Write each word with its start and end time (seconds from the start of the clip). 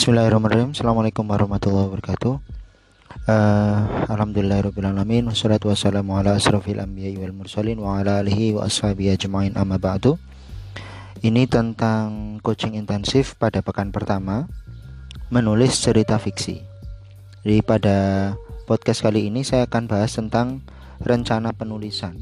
Bismillahirrahmanirrahim. 0.00 0.72
Assalamualaikum 0.72 1.28
warahmatullahi 1.28 1.92
wabarakatuh. 1.92 2.40
Uh, 3.28 4.08
Alhamdulillahirrahmanirrahim 4.08 5.28
Wassalatu 5.28 5.68
wassalamu 5.68 6.16
ala 6.16 6.40
asrafil 6.40 6.80
anbiya 6.80 7.12
wal 7.20 7.36
mursalin 7.36 7.76
Wa 7.76 8.00
ala 8.00 8.24
alihi 8.24 8.56
wa 8.56 8.64
ashabi 8.64 9.12
ajma'in. 9.12 9.60
Amma 9.60 9.76
ba'du. 9.76 10.16
Ini 11.20 11.44
tentang 11.52 12.40
coaching 12.40 12.80
intensif 12.80 13.36
pada 13.36 13.60
pekan 13.60 13.92
pertama 13.92 14.48
Menulis 15.28 15.76
cerita 15.76 16.16
fiksi. 16.16 16.64
Jadi 17.44 17.60
pada 17.60 18.32
podcast 18.64 19.04
kali 19.04 19.28
ini 19.28 19.44
saya 19.44 19.68
akan 19.68 19.84
bahas 19.84 20.16
tentang 20.16 20.64
rencana 21.04 21.52
penulisan. 21.52 22.16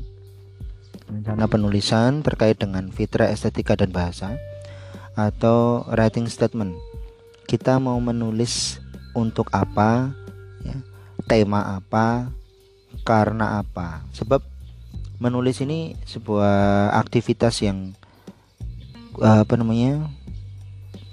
Rencana 1.07 1.47
penulisan 1.47 2.27
terkait 2.27 2.59
dengan 2.59 2.91
fitrah 2.91 3.31
estetika 3.31 3.79
dan 3.79 3.95
bahasa 3.95 4.35
Atau 5.15 5.87
writing 5.95 6.27
statement 6.27 6.88
kita 7.49 7.81
mau 7.81 7.97
menulis 7.97 8.77
untuk 9.17 9.49
apa 9.57 10.13
ya, 10.61 10.77
tema 11.25 11.81
apa 11.81 12.29
karena 13.09 13.65
apa. 13.65 14.05
Sebab 14.13 14.45
menulis 15.17 15.65
ini 15.65 15.97
sebuah 16.05 16.93
aktivitas 16.93 17.65
yang 17.65 17.97
apa 19.17 19.57
namanya 19.57 20.13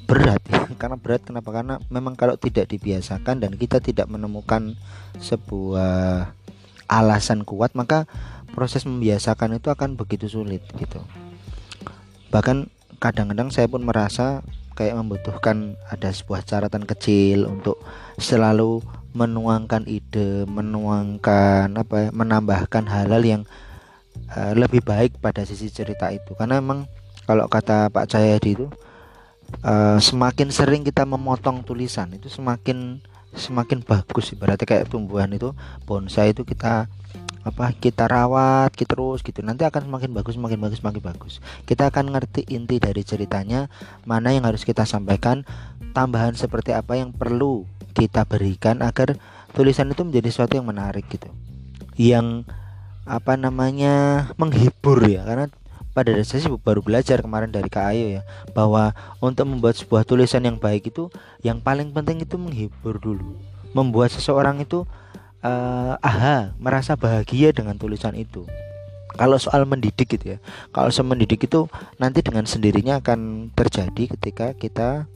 berat. 0.05 0.43
Ya 0.51 0.67
karena 0.81 0.99
berat 0.99 1.23
kenapa? 1.23 1.49
Karena 1.55 1.79
memang 1.87 2.19
kalau 2.19 2.35
tidak 2.35 2.67
dibiasakan 2.67 3.39
dan 3.39 3.55
kita 3.55 3.79
tidak 3.79 4.11
menemukan 4.11 4.75
sebuah 5.23 6.35
alasan 6.85 7.47
kuat 7.47 7.73
maka 7.73 8.05
proses 8.53 8.85
membiasakan 8.85 9.57
itu 9.57 9.71
akan 9.71 9.95
begitu 9.95 10.27
sulit 10.27 10.61
gitu. 10.77 10.99
Bahkan 12.29 12.74
kadang-kadang 13.05 13.53
saya 13.53 13.69
pun 13.69 13.85
merasa 13.85 14.41
kayak 14.73 14.97
membutuhkan 14.97 15.77
ada 15.87 16.09
sebuah 16.09 16.41
catatan 16.41 16.89
kecil 16.89 17.45
untuk 17.45 17.77
selalu 18.17 18.81
menuangkan 19.13 19.85
ide, 19.85 20.43
menuangkan 20.49 21.69
apa 21.77 21.95
ya, 21.95 22.07
menambahkan 22.11 22.83
hal-hal 22.89 23.23
yang 23.23 23.41
uh, 24.33 24.51
lebih 24.57 24.81
baik 24.81 25.21
pada 25.21 25.45
sisi 25.45 25.69
cerita 25.69 26.09
itu. 26.09 26.33
Karena 26.33 26.57
memang 26.59 26.89
kalau 27.23 27.45
kata 27.47 27.93
Pak 27.93 28.09
Jayadi 28.11 28.51
itu 28.57 28.67
uh, 29.63 30.01
semakin 30.01 30.49
sering 30.49 30.81
kita 30.83 31.05
memotong 31.05 31.63
tulisan 31.63 32.11
itu 32.11 32.27
semakin 32.27 32.99
semakin 33.35 33.83
bagus 33.83 34.31
ibaratnya 34.31 34.65
kayak 34.65 34.87
tumbuhan 34.87 35.31
itu 35.31 35.51
bonsai 35.83 36.31
itu 36.31 36.47
kita 36.47 36.87
apa 37.45 37.69
kita 37.77 38.09
rawat 38.09 38.73
kita 38.73 38.97
terus 38.97 39.21
gitu. 39.21 39.45
Nanti 39.45 39.69
akan 39.69 39.85
semakin 39.85 40.09
bagus 40.17 40.33
semakin 40.33 40.57
bagus 40.57 40.81
semakin 40.81 41.01
bagus. 41.05 41.33
Kita 41.69 41.93
akan 41.93 42.09
ngerti 42.17 42.41
inti 42.49 42.81
dari 42.81 43.05
ceritanya 43.05 43.69
mana 44.09 44.33
yang 44.33 44.49
harus 44.49 44.65
kita 44.65 44.81
sampaikan 44.89 45.45
tambahan 45.93 46.33
seperti 46.33 46.73
apa 46.73 46.97
yang 46.97 47.13
perlu 47.13 47.69
kita 47.93 48.25
berikan 48.25 48.81
agar 48.81 49.21
tulisan 49.53 49.93
itu 49.93 50.01
menjadi 50.01 50.27
sesuatu 50.33 50.57
yang 50.57 50.65
menarik 50.65 51.05
gitu. 51.05 51.29
Yang 51.93 52.49
apa 53.05 53.37
namanya 53.37 54.27
menghibur 54.41 55.05
ya. 55.05 55.21
Karena 55.21 55.45
pada 55.93 56.11
dasarnya 56.11 56.49
sih 56.49 56.51
baru 56.57 56.81
belajar 56.81 57.21
kemarin 57.21 57.53
dari 57.53 57.69
Kak 57.69 57.93
Ayo 57.93 58.19
ya. 58.19 58.21
Bahwa 58.57 58.97
untuk 59.21 59.45
membuat 59.45 59.77
sebuah 59.77 60.01
tulisan 60.01 60.41
yang 60.49 60.57
baik 60.57 60.89
itu 60.89 61.13
yang 61.45 61.61
paling 61.61 61.93
penting 61.93 62.25
itu 62.25 62.41
menghibur 62.41 62.97
dulu. 62.97 63.37
Membuat 63.77 64.09
seseorang 64.09 64.65
itu 64.65 64.89
uh, 65.45 65.93
aha 66.01 66.57
merasa 66.57 66.97
bahagia 66.97 67.53
dengan 67.53 67.77
tulisan 67.77 68.17
itu. 68.17 68.49
Kalau 69.15 69.39
soal 69.39 69.63
mendidik 69.63 70.11
gitu 70.11 70.35
ya 70.35 70.37
kalau 70.75 70.91
soal 70.91 71.07
mendidik 71.07 71.47
itu 71.47 71.71
nanti 71.95 72.19
dengan 72.19 72.43
sendirinya 72.43 72.99
akan 72.99 73.47
terjadi 73.55 74.11
ketika 74.11 74.51
kita 74.59 75.07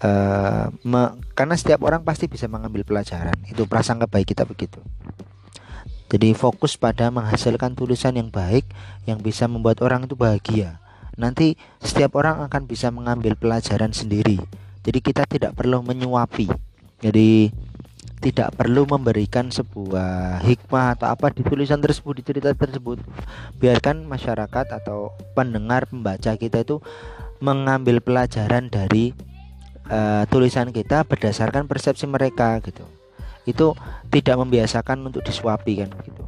uh, 0.00 0.72
me, 0.80 1.20
karena 1.36 1.52
setiap 1.58 1.84
orang 1.84 2.00
pasti 2.06 2.30
bisa 2.30 2.48
mengambil 2.48 2.86
pelajaran. 2.86 3.36
Itu 3.44 3.68
prasangka 3.68 4.08
baik 4.08 4.32
kita 4.32 4.48
begitu. 4.48 4.80
Jadi 6.10 6.34
fokus 6.34 6.74
pada 6.74 7.06
menghasilkan 7.12 7.78
tulisan 7.78 8.18
yang 8.18 8.34
baik 8.34 8.66
yang 9.06 9.22
bisa 9.22 9.46
membuat 9.46 9.78
orang 9.84 10.10
itu 10.10 10.18
bahagia. 10.18 10.82
Nanti 11.14 11.54
setiap 11.78 12.18
orang 12.18 12.42
akan 12.42 12.66
bisa 12.66 12.90
mengambil 12.90 13.38
pelajaran 13.38 13.94
sendiri. 13.94 14.42
Jadi 14.82 14.98
kita 15.04 15.22
tidak 15.28 15.54
perlu 15.54 15.84
menyuapi. 15.86 16.50
Jadi 16.98 17.54
tidak 18.20 18.52
perlu 18.52 18.84
memberikan 18.84 19.48
sebuah 19.48 20.44
hikmah 20.44 21.00
atau 21.00 21.08
apa 21.08 21.32
di 21.32 21.40
tulisan 21.40 21.80
tersebut 21.80 22.20
di 22.20 22.22
cerita 22.22 22.52
tersebut. 22.52 23.00
Biarkan 23.56 24.04
masyarakat 24.04 24.76
atau 24.76 25.16
pendengar 25.32 25.88
pembaca 25.88 26.36
kita 26.36 26.60
itu 26.60 26.84
mengambil 27.40 28.04
pelajaran 28.04 28.68
dari 28.68 29.16
uh, 29.88 30.28
tulisan 30.28 30.68
kita 30.68 31.08
berdasarkan 31.08 31.64
persepsi 31.64 32.04
mereka 32.04 32.60
gitu. 32.60 32.84
Itu 33.48 33.72
tidak 34.12 34.36
membiasakan 34.36 35.00
untuk 35.00 35.24
disuapi 35.24 35.80
kan 35.80 35.90
gitu. 36.04 36.22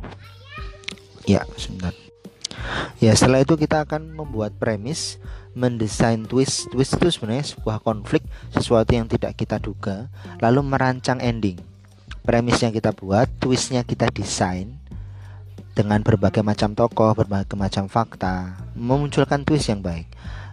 Ya 1.28 1.44
sebentar. 1.60 1.92
Ya 3.04 3.12
setelah 3.12 3.44
itu 3.44 3.60
kita 3.60 3.84
akan 3.84 4.16
membuat 4.16 4.56
premis 4.56 5.20
mendesain 5.52 6.24
twist. 6.24 6.72
Twist 6.72 6.96
itu 6.96 7.12
sebenarnya 7.12 7.52
sebuah 7.52 7.84
konflik 7.84 8.24
sesuatu 8.48 8.96
yang 8.96 9.12
tidak 9.12 9.36
kita 9.36 9.60
duga 9.60 10.08
lalu 10.40 10.64
merancang 10.64 11.20
ending 11.20 11.60
premis 12.22 12.62
yang 12.62 12.70
kita 12.70 12.94
buat, 12.94 13.26
twistnya 13.42 13.82
kita 13.82 14.10
desain 14.14 14.78
dengan 15.72 16.04
berbagai 16.04 16.44
macam 16.44 16.76
tokoh, 16.76 17.16
berbagai 17.16 17.56
macam 17.56 17.88
fakta, 17.88 18.60
memunculkan 18.76 19.42
twist 19.42 19.72
yang 19.72 19.80
baik. 19.80 20.06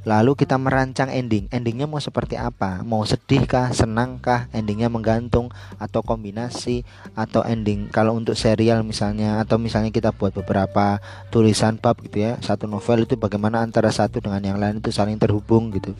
Lalu 0.08 0.32
kita 0.40 0.56
merancang 0.56 1.12
ending. 1.12 1.52
Endingnya 1.52 1.84
mau 1.84 2.00
seperti 2.00 2.40
apa? 2.40 2.88
Mau 2.88 3.04
sedih 3.04 3.44
kah, 3.44 3.76
senang 3.76 4.16
kah? 4.24 4.48
Endingnya 4.56 4.88
menggantung 4.88 5.52
atau 5.76 6.00
kombinasi 6.00 6.88
atau 7.20 7.44
ending. 7.44 7.92
Kalau 7.92 8.16
untuk 8.16 8.40
serial 8.40 8.88
misalnya 8.88 9.44
atau 9.44 9.60
misalnya 9.60 9.92
kita 9.92 10.16
buat 10.16 10.32
beberapa 10.32 11.04
tulisan 11.36 11.76
bab 11.84 12.00
gitu 12.00 12.24
ya, 12.24 12.40
satu 12.40 12.64
novel 12.64 13.04
itu 13.04 13.20
bagaimana 13.20 13.60
antara 13.60 13.92
satu 13.92 14.24
dengan 14.24 14.40
yang 14.40 14.58
lain 14.58 14.80
itu 14.80 14.90
saling 14.90 15.20
terhubung 15.20 15.68
gitu. 15.76 15.92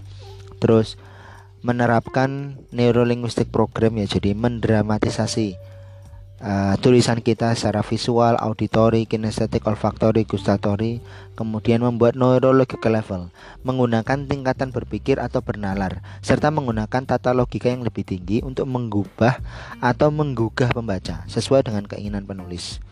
Terus 0.64 0.96
menerapkan 1.60 2.60
neurolinguistik 2.72 3.52
program 3.52 4.00
ya 4.00 4.08
jadi 4.08 4.32
mendramatisasi 4.36 5.60
uh, 6.44 6.76
tulisan 6.80 7.20
kita 7.20 7.52
secara 7.56 7.84
visual, 7.84 8.40
auditori, 8.40 9.06
kinestetik, 9.06 9.68
olfaktori, 9.68 10.24
gustatori, 10.24 11.04
kemudian 11.36 11.84
membuat 11.84 12.16
neurological 12.16 12.92
level 12.96 13.22
menggunakan 13.64 14.28
tingkatan 14.28 14.72
berpikir 14.72 15.20
atau 15.20 15.44
bernalar 15.44 16.04
serta 16.24 16.52
menggunakan 16.52 17.04
tata 17.08 17.32
logika 17.36 17.72
yang 17.72 17.84
lebih 17.84 18.04
tinggi 18.08 18.44
untuk 18.44 18.68
mengubah 18.68 19.40
atau 19.80 20.10
menggugah 20.12 20.72
pembaca 20.72 21.24
sesuai 21.28 21.68
dengan 21.68 21.88
keinginan 21.88 22.28
penulis 22.28 22.84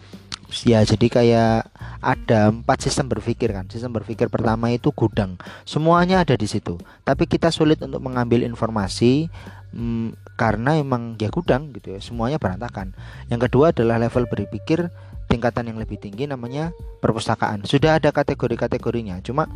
ya 0.63 0.79
jadi 0.83 1.07
kayak 1.11 1.67
ada 1.99 2.51
empat 2.51 2.87
sistem 2.87 3.11
berpikir 3.11 3.51
kan. 3.51 3.67
Sistem 3.67 3.91
berpikir 3.95 4.31
pertama 4.31 4.71
itu 4.71 4.93
gudang. 4.95 5.35
Semuanya 5.67 6.23
ada 6.23 6.39
di 6.39 6.47
situ. 6.47 6.79
Tapi 7.03 7.27
kita 7.27 7.51
sulit 7.51 7.81
untuk 7.83 7.99
mengambil 7.99 8.47
informasi 8.47 9.27
hmm, 9.75 10.37
karena 10.39 10.79
emang 10.79 11.19
ya 11.19 11.27
gudang 11.27 11.75
gitu 11.75 11.95
ya. 11.95 11.99
Semuanya 11.99 12.39
berantakan. 12.39 12.95
Yang 13.27 13.51
kedua 13.51 13.75
adalah 13.75 13.99
level 13.99 14.29
berpikir 14.29 14.87
tingkatan 15.27 15.67
yang 15.67 15.77
lebih 15.77 15.99
tinggi 15.99 16.25
namanya 16.25 16.71
perpustakaan. 17.03 17.67
Sudah 17.67 17.99
ada 17.99 18.15
kategori-kategorinya. 18.15 19.19
Cuma 19.21 19.51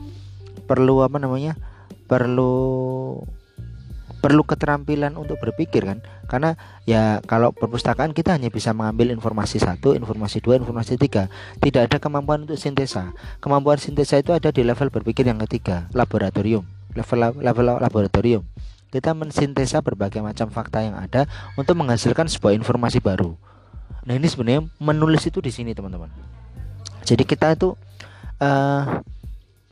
perlu 0.68 1.04
apa 1.04 1.16
namanya? 1.18 1.56
Perlu 2.12 3.24
perlu 4.22 4.46
keterampilan 4.46 5.18
untuk 5.18 5.42
berpikir 5.42 5.84
kan? 5.84 6.00
Karena 6.30 6.56
ya 6.86 7.20
kalau 7.26 7.52
perpustakaan 7.52 8.14
kita 8.14 8.38
hanya 8.38 8.54
bisa 8.54 8.72
mengambil 8.72 9.12
informasi 9.12 9.58
satu 9.58 9.98
informasi 9.98 10.40
dua 10.40 10.62
informasi 10.62 10.96
tiga. 11.02 11.28
Tidak 11.58 11.90
ada 11.90 11.98
kemampuan 11.98 12.46
untuk 12.46 12.62
sintesa. 12.62 13.12
Kemampuan 13.42 13.82
sintesa 13.82 14.22
itu 14.22 14.32
ada 14.32 14.54
di 14.54 14.62
level 14.62 14.94
berpikir 14.94 15.26
yang 15.26 15.42
ketiga 15.44 15.90
laboratorium. 15.98 16.64
Level 16.94 17.42
level 17.42 17.66
laboratorium. 17.82 18.46
Kita 18.94 19.16
mensintesa 19.18 19.82
berbagai 19.82 20.22
macam 20.22 20.52
fakta 20.52 20.84
yang 20.84 21.00
ada 21.00 21.26
untuk 21.58 21.80
menghasilkan 21.80 22.28
sebuah 22.30 22.54
informasi 22.56 23.02
baru. 23.02 23.40
Nah 24.04 24.14
ini 24.20 24.28
sebenarnya 24.28 24.68
menulis 24.78 25.24
itu 25.26 25.40
di 25.40 25.50
sini 25.50 25.72
teman-teman. 25.72 26.12
Jadi 27.08 27.24
kita 27.26 27.56
itu 27.56 27.74
uh, 28.42 28.82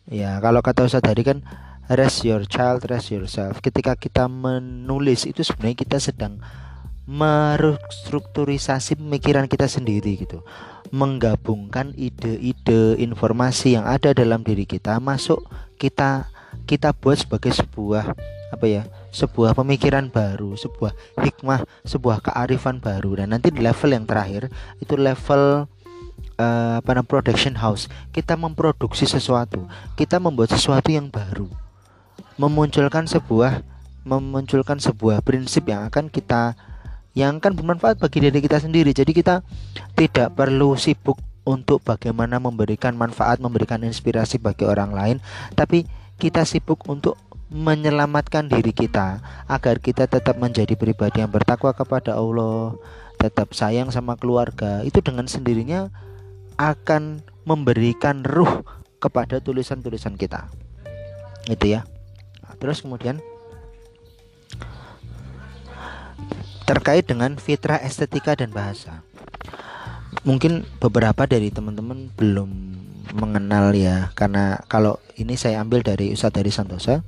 ya 0.10 0.42
kalau 0.42 0.64
kata 0.64 0.88
Ustadz 0.88 1.06
tadi 1.06 1.22
kan 1.22 1.44
rest 1.90 2.22
your 2.22 2.46
child, 2.46 2.86
rest 2.86 3.10
yourself. 3.10 3.60
Ketika 3.66 3.98
kita 3.98 4.30
menulis 4.30 5.26
itu 5.26 5.42
sebenarnya 5.42 5.78
kita 5.82 5.98
sedang 5.98 6.38
merestrukturisasi 7.10 9.02
pemikiran 9.02 9.50
kita 9.50 9.66
sendiri 9.66 10.22
gitu. 10.22 10.46
Menggabungkan 10.94 11.98
ide-ide 11.98 12.98
informasi 13.02 13.78
yang 13.78 13.90
ada 13.90 14.14
dalam 14.14 14.46
diri 14.46 14.70
kita 14.70 15.02
masuk 15.02 15.42
kita 15.82 16.30
kita 16.70 16.94
buat 16.94 17.18
sebagai 17.18 17.54
sebuah 17.54 18.14
apa 18.50 18.66
ya 18.66 18.84
sebuah 19.14 19.54
pemikiran 19.54 20.10
baru 20.10 20.58
sebuah 20.58 20.94
hikmah 21.22 21.62
sebuah 21.86 22.26
kearifan 22.26 22.82
baru 22.82 23.22
dan 23.22 23.38
nanti 23.38 23.54
di 23.54 23.62
level 23.62 23.94
yang 23.94 24.10
terakhir 24.10 24.50
itu 24.82 24.98
level 24.98 25.70
uh, 26.42 26.74
apa 26.82 26.90
namanya 26.98 27.06
production 27.06 27.54
house 27.54 27.86
kita 28.10 28.34
memproduksi 28.34 29.06
sesuatu 29.06 29.70
kita 29.94 30.18
membuat 30.18 30.50
sesuatu 30.58 30.90
yang 30.90 31.14
baru 31.14 31.46
memunculkan 32.40 33.04
sebuah 33.04 33.68
memunculkan 34.08 34.80
sebuah 34.80 35.20
prinsip 35.22 35.68
yang 35.68 35.84
akan 35.92 36.08
kita 36.08 36.56
yang 37.12 37.44
akan 37.44 37.52
bermanfaat 37.52 38.00
bagi 38.00 38.24
diri 38.24 38.40
kita 38.40 38.64
sendiri. 38.64 38.96
Jadi 38.96 39.12
kita 39.12 39.44
tidak 40.00 40.40
perlu 40.40 40.80
sibuk 40.80 41.20
untuk 41.44 41.84
bagaimana 41.84 42.40
memberikan 42.40 42.96
manfaat, 42.96 43.44
memberikan 43.44 43.84
inspirasi 43.84 44.40
bagi 44.40 44.64
orang 44.64 44.96
lain, 44.96 45.18
tapi 45.58 45.84
kita 46.16 46.48
sibuk 46.48 46.88
untuk 46.88 47.20
menyelamatkan 47.50 48.46
diri 48.46 48.72
kita 48.72 49.20
agar 49.50 49.82
kita 49.82 50.06
tetap 50.06 50.38
menjadi 50.38 50.78
pribadi 50.78 51.26
yang 51.26 51.34
bertakwa 51.34 51.74
kepada 51.74 52.16
Allah, 52.16 52.78
tetap 53.18 53.52
sayang 53.58 53.90
sama 53.90 54.16
keluarga. 54.16 54.86
Itu 54.86 55.02
dengan 55.02 55.26
sendirinya 55.26 55.90
akan 56.56 57.26
memberikan 57.44 58.22
ruh 58.22 58.64
kepada 59.02 59.42
tulisan-tulisan 59.42 60.16
kita. 60.16 60.48
Itu 61.50 61.66
ya. 61.74 61.99
Terus 62.60 62.84
kemudian 62.84 63.24
terkait 66.70 67.08
dengan 67.10 67.34
fitrah 67.42 67.82
estetika 67.82 68.38
dan 68.38 68.54
bahasa. 68.54 69.02
Mungkin 70.22 70.68
beberapa 70.78 71.26
dari 71.26 71.50
teman-teman 71.50 72.14
belum 72.14 72.50
mengenal 73.18 73.74
ya 73.74 74.14
karena 74.14 74.62
kalau 74.70 75.02
ini 75.18 75.34
saya 75.34 75.66
ambil 75.66 75.82
dari 75.82 76.14
Ustadz 76.14 76.38
dari 76.38 76.54
Santosa 76.54 77.02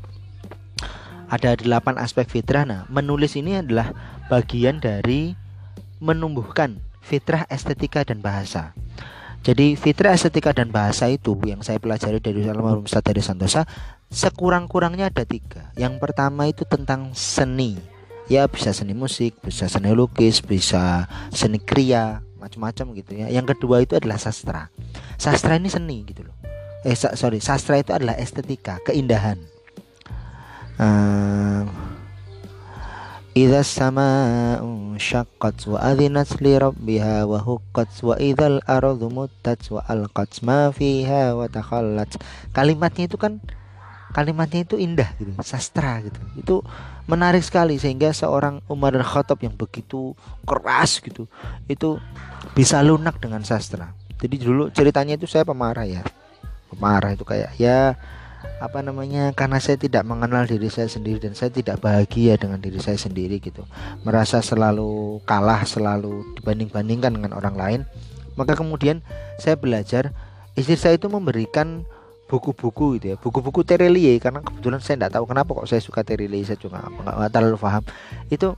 ada 1.29 1.55
delapan 1.55 1.95
aspek 2.01 2.27
fitrah. 2.27 2.65
Nah, 2.65 2.89
menulis 2.89 3.37
ini 3.37 3.61
adalah 3.61 3.93
bagian 4.27 4.81
dari 4.81 5.37
menumbuhkan 6.01 6.81
fitrah 6.99 7.45
estetika 7.47 8.03
dan 8.03 8.19
bahasa. 8.19 8.73
Jadi 9.41 9.73
fitrah 9.73 10.13
estetika 10.13 10.53
dan 10.53 10.69
bahasa 10.69 11.09
itu 11.09 11.33
yang 11.45 11.65
saya 11.65 11.81
pelajari 11.81 12.21
dari 12.21 12.45
almarhum 12.45 12.85
Ustaz 12.85 13.01
dari 13.01 13.25
Santosa 13.25 13.65
sekurang-kurangnya 14.11 15.09
ada 15.09 15.23
tiga. 15.23 15.71
Yang 15.79 15.97
pertama 16.03 16.51
itu 16.51 16.67
tentang 16.67 17.15
seni. 17.15 17.79
Ya 18.27 18.45
bisa 18.45 18.75
seni 18.75 18.91
musik, 18.91 19.39
bisa 19.41 19.65
seni 19.71 19.91
lukis, 19.95 20.43
bisa 20.43 21.07
seni 21.31 21.57
kriya, 21.57 22.21
macam-macam 22.37 22.93
gitu 22.99 23.11
ya. 23.17 23.27
Yang 23.31 23.57
kedua 23.57 23.81
itu 23.81 23.95
adalah 23.97 24.19
sastra. 24.19 24.67
Sastra 25.15 25.55
ini 25.55 25.71
seni 25.71 26.03
gitu 26.05 26.27
loh. 26.27 26.35
Eh 26.83 26.95
sorry, 26.95 27.39
sastra 27.39 27.79
itu 27.79 27.95
adalah 27.95 28.19
estetika, 28.19 28.77
keindahan. 28.83 29.39
Um, 30.81 31.69
Idza 33.31 33.63
sama'u 33.63 34.99
syaqqat 34.99 35.63
wa 35.71 35.79
adhinat 35.79 36.43
li 36.43 36.51
rabbiha 36.59 37.23
wa 37.23 37.39
huqqat 37.39 38.03
wa 38.03 38.19
idzal 38.19 38.59
ardu 38.67 39.07
muttat 39.07 39.71
wa 39.71 39.79
alqat 39.87 40.43
ma 40.43 40.67
fiha 40.67 41.31
wa 41.31 41.47
takhallat. 41.47 42.11
Kalimatnya 42.51 43.07
itu 43.07 43.15
kan 43.15 43.39
kalimatnya 44.11 44.67
itu 44.67 44.75
indah 44.77 45.09
gitu 45.17 45.31
sastra 45.41 46.03
gitu. 46.03 46.19
Itu 46.37 46.55
menarik 47.07 47.41
sekali 47.41 47.79
sehingga 47.79 48.11
seorang 48.11 48.63
Umar 48.67 48.95
dan 48.95 49.03
Khattab 49.03 49.39
yang 49.41 49.55
begitu 49.55 50.13
keras 50.45 50.99
gitu 51.01 51.25
itu 51.65 51.97
bisa 52.53 52.83
lunak 52.83 53.17
dengan 53.19 53.41
sastra. 53.41 53.95
Jadi 54.21 54.35
dulu 54.37 54.69
ceritanya 54.69 55.17
itu 55.17 55.25
saya 55.25 55.47
pemarah 55.47 55.87
ya. 55.87 56.05
Pemarah 56.69 57.11
itu 57.15 57.25
kayak 57.25 57.57
ya 57.57 57.97
apa 58.61 58.85
namanya 58.85 59.33
karena 59.33 59.57
saya 59.57 59.77
tidak 59.77 60.05
mengenal 60.05 60.45
diri 60.45 60.69
saya 60.69 60.85
sendiri 60.85 61.17
dan 61.17 61.33
saya 61.33 61.49
tidak 61.49 61.81
bahagia 61.81 62.37
dengan 62.37 62.61
diri 62.61 62.77
saya 62.77 62.97
sendiri 62.97 63.41
gitu. 63.41 63.65
Merasa 64.05 64.41
selalu 64.45 65.21
kalah 65.25 65.65
selalu 65.65 66.37
dibanding-bandingkan 66.37 67.17
dengan 67.17 67.31
orang 67.33 67.55
lain. 67.57 67.81
Maka 68.37 68.53
kemudian 68.55 69.01
saya 69.41 69.57
belajar 69.57 70.13
istri 70.53 70.77
saya 70.77 70.95
itu 70.95 71.09
memberikan 71.09 71.83
buku-buku 72.31 72.95
gitu 72.95 73.05
ya. 73.11 73.15
Buku-buku 73.19 73.67
Terelie 73.67 74.15
karena 74.23 74.39
kebetulan 74.39 74.79
saya 74.79 74.95
tidak 75.03 75.19
tahu 75.19 75.27
kenapa 75.27 75.51
kok 75.51 75.67
saya 75.67 75.83
suka 75.83 76.07
Terelie 76.07 76.47
saya 76.47 76.55
juga 76.55 76.87
nggak 76.87 77.31
terlalu 77.35 77.59
paham. 77.59 77.83
Itu 78.31 78.55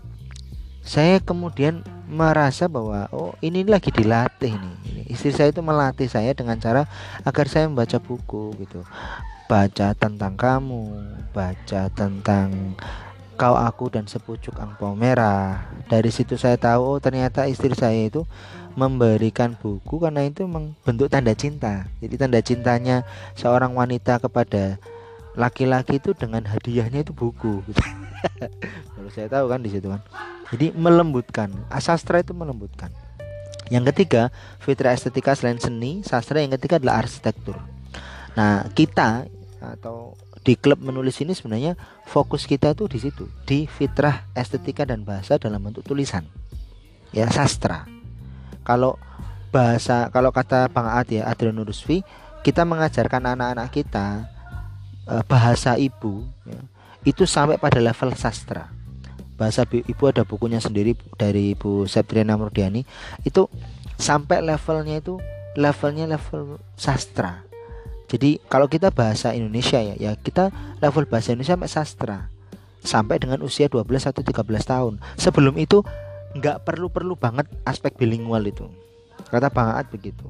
saya 0.86 1.18
kemudian 1.18 1.82
merasa 2.06 2.70
bahwa 2.70 3.10
oh 3.10 3.34
ini 3.42 3.66
lagi 3.66 3.90
dilatih 3.90 4.52
nih 4.52 5.08
istri 5.10 5.32
saya 5.32 5.56
itu 5.56 5.64
melatih 5.64 6.12
saya 6.12 6.36
dengan 6.36 6.60
cara 6.60 6.86
agar 7.26 7.46
saya 7.50 7.66
membaca 7.66 7.98
buku 7.98 8.54
gitu. 8.62 8.86
Baca 9.50 9.92
tentang 9.98 10.38
kamu, 10.38 10.84
baca 11.34 11.90
tentang 11.92 12.78
kau 13.44 13.60
aku 13.60 13.92
dan 13.92 14.08
sepucuk 14.08 14.56
angpau 14.56 14.96
merah. 14.96 15.68
Dari 15.92 16.08
situ 16.16 16.40
saya 16.40 16.56
tahu 16.56 16.96
oh 16.96 17.00
ternyata 17.04 17.44
istri 17.44 17.76
saya 17.76 18.08
itu 18.08 18.24
memberikan 18.80 19.52
buku 19.60 20.00
karena 20.00 20.24
itu 20.24 20.48
membentuk 20.48 21.12
tanda 21.12 21.36
cinta. 21.36 21.92
Jadi 22.00 22.16
tanda 22.16 22.40
cintanya 22.40 23.04
seorang 23.36 23.76
wanita 23.76 24.24
kepada 24.24 24.80
laki-laki 25.36 26.00
itu 26.00 26.16
dengan 26.16 26.48
hadiahnya 26.48 27.04
itu 27.04 27.12
buku 27.12 27.60
gitu. 27.68 27.84
Kalau 28.96 29.10
saya 29.12 29.28
tahu 29.28 29.52
kan 29.52 29.60
di 29.60 29.76
situ 29.76 29.92
kan. 29.92 30.00
Jadi 30.56 30.72
melembutkan. 30.80 31.52
Asastra 31.68 32.24
itu 32.24 32.32
melembutkan. 32.32 32.96
Yang 33.68 33.92
ketiga, 33.92 34.32
fitrah 34.64 34.96
estetika 34.96 35.36
selain 35.36 35.60
seni, 35.60 36.00
sastra 36.08 36.40
yang 36.40 36.56
ketiga 36.56 36.80
adalah 36.80 37.04
arsitektur. 37.04 37.60
Nah, 38.40 38.72
kita 38.72 39.28
atau 39.60 40.16
di 40.44 40.60
klub 40.60 40.84
menulis 40.84 41.24
ini 41.24 41.32
sebenarnya 41.32 41.80
fokus 42.04 42.44
kita 42.44 42.76
tuh 42.76 42.92
di 42.92 43.00
situ, 43.00 43.32
di 43.48 43.64
fitrah 43.64 44.28
estetika 44.36 44.84
dan 44.84 45.08
bahasa 45.08 45.40
dalam 45.40 45.64
bentuk 45.64 45.88
tulisan. 45.88 46.28
Ya, 47.16 47.32
sastra. 47.32 47.88
Kalau 48.68 49.00
bahasa 49.56 50.12
kalau 50.12 50.36
kata 50.36 50.68
Bang 50.68 50.92
Ad 50.92 51.08
ya, 51.16 51.24
Adrian 51.32 51.56
Rusfi, 51.64 52.04
kita 52.44 52.68
mengajarkan 52.68 53.24
anak-anak 53.34 53.72
kita 53.72 54.28
eh, 55.08 55.24
bahasa 55.24 55.80
ibu 55.80 56.28
ya, 56.44 56.60
itu 57.08 57.24
sampai 57.24 57.56
pada 57.56 57.80
level 57.80 58.12
sastra. 58.20 58.68
Bahasa 59.40 59.64
ibu 59.64 60.04
ada 60.06 60.28
bukunya 60.28 60.62
sendiri 60.62 60.94
dari 61.18 61.58
Ibu 61.58 61.90
Septriana 61.90 62.38
Murdiani 62.38 62.86
itu 63.26 63.50
sampai 63.98 64.46
levelnya 64.46 65.02
itu 65.02 65.18
levelnya 65.58 66.06
level 66.06 66.62
sastra 66.78 67.42
jadi 68.14 68.38
kalau 68.46 68.70
kita 68.70 68.94
bahasa 68.94 69.34
Indonesia 69.34 69.82
ya, 69.82 69.98
ya 69.98 70.14
kita 70.14 70.54
level 70.78 71.10
bahasa 71.10 71.34
Indonesia 71.34 71.58
sampai 71.58 71.72
sastra 71.74 72.18
sampai 72.84 73.18
dengan 73.18 73.42
usia 73.42 73.72
12 73.72 74.12
atau 74.12 74.22
13 74.22 74.44
tahun. 74.68 74.94
Sebelum 75.16 75.56
itu 75.58 75.82
nggak 76.38 76.68
perlu-perlu 76.68 77.16
banget 77.18 77.48
aspek 77.64 77.96
bilingual 77.96 78.44
itu. 78.46 78.70
Kata 79.32 79.50
Bang 79.50 79.74
Aat 79.74 79.90
begitu. 79.90 80.28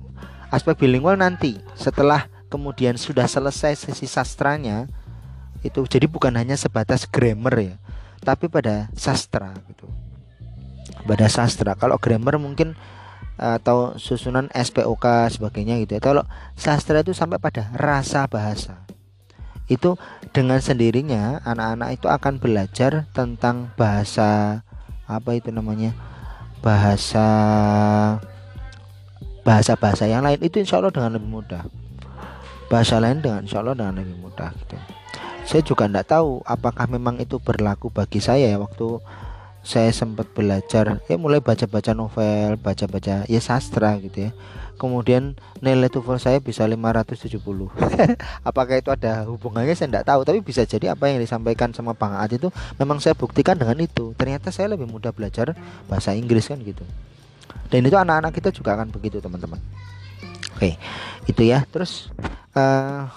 Aspek 0.53 0.85
bilingual 0.85 1.17
nanti 1.17 1.57
setelah 1.73 2.29
kemudian 2.47 2.95
sudah 2.95 3.25
selesai 3.25 3.89
sesi 3.89 4.05
sastranya 4.05 4.85
itu 5.65 5.81
jadi 5.89 6.05
bukan 6.05 6.37
hanya 6.37 6.53
sebatas 6.53 7.09
grammar 7.09 7.57
ya, 7.57 7.75
tapi 8.21 8.47
pada 8.47 8.93
sastra 8.93 9.51
gitu. 9.67 9.89
Pada 11.03 11.27
sastra. 11.27 11.73
Kalau 11.73 11.97
grammar 11.97 12.37
mungkin 12.37 12.77
atau 13.35 13.97
susunan 13.97 14.49
SPOK 14.53 15.33
sebagainya 15.33 15.81
gitu 15.81 15.97
ya. 15.97 16.01
Kalau 16.01 16.23
sastra 16.53 17.01
itu 17.01 17.15
sampai 17.15 17.41
pada 17.41 17.73
rasa 17.73 18.29
bahasa. 18.29 18.85
Itu 19.71 19.95
dengan 20.35 20.59
sendirinya 20.59 21.39
anak-anak 21.47 21.89
itu 21.95 22.07
akan 22.11 22.37
belajar 22.37 23.07
tentang 23.15 23.71
bahasa 23.79 24.61
apa 25.07 25.35
itu 25.35 25.49
namanya? 25.49 25.95
bahasa 26.63 27.27
bahasa-bahasa 29.43 30.07
yang 30.07 30.23
lain 30.23 30.39
itu 30.39 30.63
insya 30.63 30.79
Allah 30.79 30.95
dengan 30.95 31.19
lebih 31.19 31.27
mudah 31.27 31.67
bahasa 32.71 33.03
lain 33.03 33.19
dengan 33.19 33.43
insya 33.43 33.59
Allah 33.59 33.75
dengan 33.75 33.99
lebih 33.99 34.15
mudah 34.23 34.55
gitu. 34.63 34.79
saya 35.43 35.61
juga 35.67 35.91
tidak 35.91 36.07
tahu 36.07 36.39
apakah 36.47 36.87
memang 36.87 37.19
itu 37.19 37.35
berlaku 37.43 37.91
bagi 37.91 38.23
saya 38.23 38.47
ya 38.47 38.55
waktu 38.55 39.03
saya 39.63 39.95
sempat 39.95 40.27
belajar 40.35 40.99
ya 41.07 41.15
mulai 41.15 41.39
baca-baca 41.39 41.95
novel 41.95 42.59
baca-baca 42.59 43.23
ya 43.25 43.39
sastra 43.39 43.95
gitu 44.03 44.29
ya. 44.29 44.31
Kemudian 44.73 45.39
nilai 45.63 45.87
TOEFL 45.87 46.19
saya 46.19 46.37
bisa 46.43 46.67
570 46.67 47.39
apakah 48.49 48.75
itu 48.75 48.89
ada 48.91 49.23
hubungannya? 49.23 49.71
Saya 49.71 49.87
tidak 49.87 50.05
tahu 50.11 50.21
tapi 50.27 50.39
bisa 50.43 50.67
jadi 50.67 50.91
apa 50.91 51.07
yang 51.07 51.23
disampaikan 51.23 51.71
sama 51.71 51.95
Bang 51.95 52.19
Ad 52.19 52.35
itu 52.35 52.51
memang 52.75 52.99
saya 52.99 53.15
buktikan 53.15 53.55
dengan 53.55 53.79
itu. 53.79 54.11
Ternyata 54.19 54.51
saya 54.51 54.75
lebih 54.75 54.91
mudah 54.91 55.15
belajar 55.15 55.55
bahasa 55.87 56.11
Inggris 56.11 56.51
kan 56.51 56.59
gitu. 56.59 56.83
Dan 57.71 57.87
itu 57.87 57.95
anak-anak 57.95 58.35
kita 58.35 58.51
juga 58.51 58.75
akan 58.75 58.91
begitu 58.91 59.23
teman-teman. 59.23 59.61
Oke 60.59 60.75
itu 61.31 61.41
ya. 61.47 61.63
Terus 61.71 62.11
uh, 62.59 63.07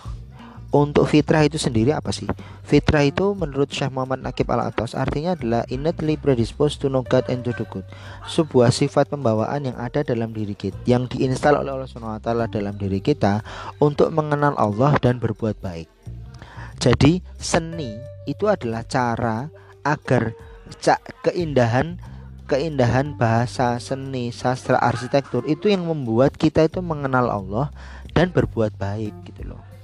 untuk 0.82 1.08
fitrah 1.08 1.46
itu 1.46 1.56
sendiri 1.56 1.94
apa 1.94 2.12
sih? 2.12 2.28
Fitrah 2.66 3.06
itu 3.06 3.32
menurut 3.32 3.72
Syekh 3.72 3.88
Muhammad 3.94 4.20
Nakib 4.20 4.50
Al-Atas 4.50 4.92
artinya 4.92 5.32
adalah 5.32 5.62
innately 5.72 6.18
predisposed 6.20 6.82
to 6.82 6.92
know 6.92 7.06
God 7.06 7.24
and 7.32 7.46
to 7.46 7.54
do 7.56 7.64
good. 7.72 7.86
Sebuah 8.26 8.74
sifat 8.74 9.08
pembawaan 9.08 9.72
yang 9.72 9.78
ada 9.78 10.02
dalam 10.02 10.34
diri 10.34 10.52
kita, 10.58 10.76
yang 10.84 11.08
diinstal 11.08 11.62
oleh 11.62 11.72
Allah 11.72 11.88
SWT 11.88 12.52
dalam 12.52 12.74
diri 12.76 13.00
kita 13.00 13.40
untuk 13.80 14.12
mengenal 14.12 14.58
Allah 14.58 14.98
dan 15.00 15.16
berbuat 15.16 15.62
baik. 15.62 15.88
Jadi 16.76 17.24
seni 17.40 17.96
itu 18.28 18.44
adalah 18.50 18.84
cara 18.84 19.48
agar 19.86 20.34
keindahan 21.22 21.96
keindahan 22.46 23.18
bahasa, 23.18 23.74
seni, 23.82 24.30
sastra, 24.30 24.78
arsitektur 24.78 25.42
itu 25.50 25.66
yang 25.66 25.82
membuat 25.86 26.38
kita 26.38 26.66
itu 26.66 26.78
mengenal 26.78 27.26
Allah 27.26 27.66
dan 28.14 28.30
berbuat 28.30 28.78
baik 28.78 29.12
gitu 29.26 29.54
loh. 29.54 29.75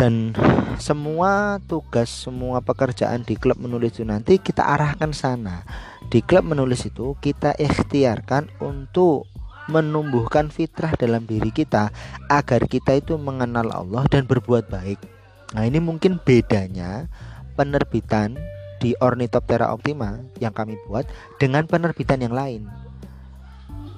Dan 0.00 0.32
semua 0.80 1.60
tugas 1.68 2.08
semua 2.08 2.64
pekerjaan 2.64 3.20
di 3.20 3.36
klub 3.36 3.60
menulis 3.60 4.00
itu 4.00 4.08
nanti 4.08 4.40
kita 4.40 4.64
arahkan 4.64 5.12
sana. 5.12 5.68
Di 6.08 6.24
klub 6.24 6.48
menulis 6.48 6.88
itu 6.88 7.20
kita 7.20 7.52
ikhtiarkan 7.60 8.48
untuk 8.64 9.28
menumbuhkan 9.68 10.48
fitrah 10.48 10.96
dalam 10.96 11.28
diri 11.28 11.52
kita 11.52 11.92
agar 12.32 12.64
kita 12.64 12.96
itu 12.96 13.20
mengenal 13.20 13.68
Allah 13.68 14.08
dan 14.08 14.24
berbuat 14.24 14.72
baik. 14.72 15.04
Nah 15.52 15.68
ini 15.68 15.84
mungkin 15.84 16.16
bedanya 16.16 17.12
penerbitan 17.60 18.40
di 18.80 18.96
Ornithoptera 19.04 19.68
Optima 19.68 20.16
yang 20.40 20.56
kami 20.56 20.80
buat 20.88 21.04
dengan 21.36 21.68
penerbitan 21.68 22.24
yang 22.24 22.32
lain. 22.32 22.72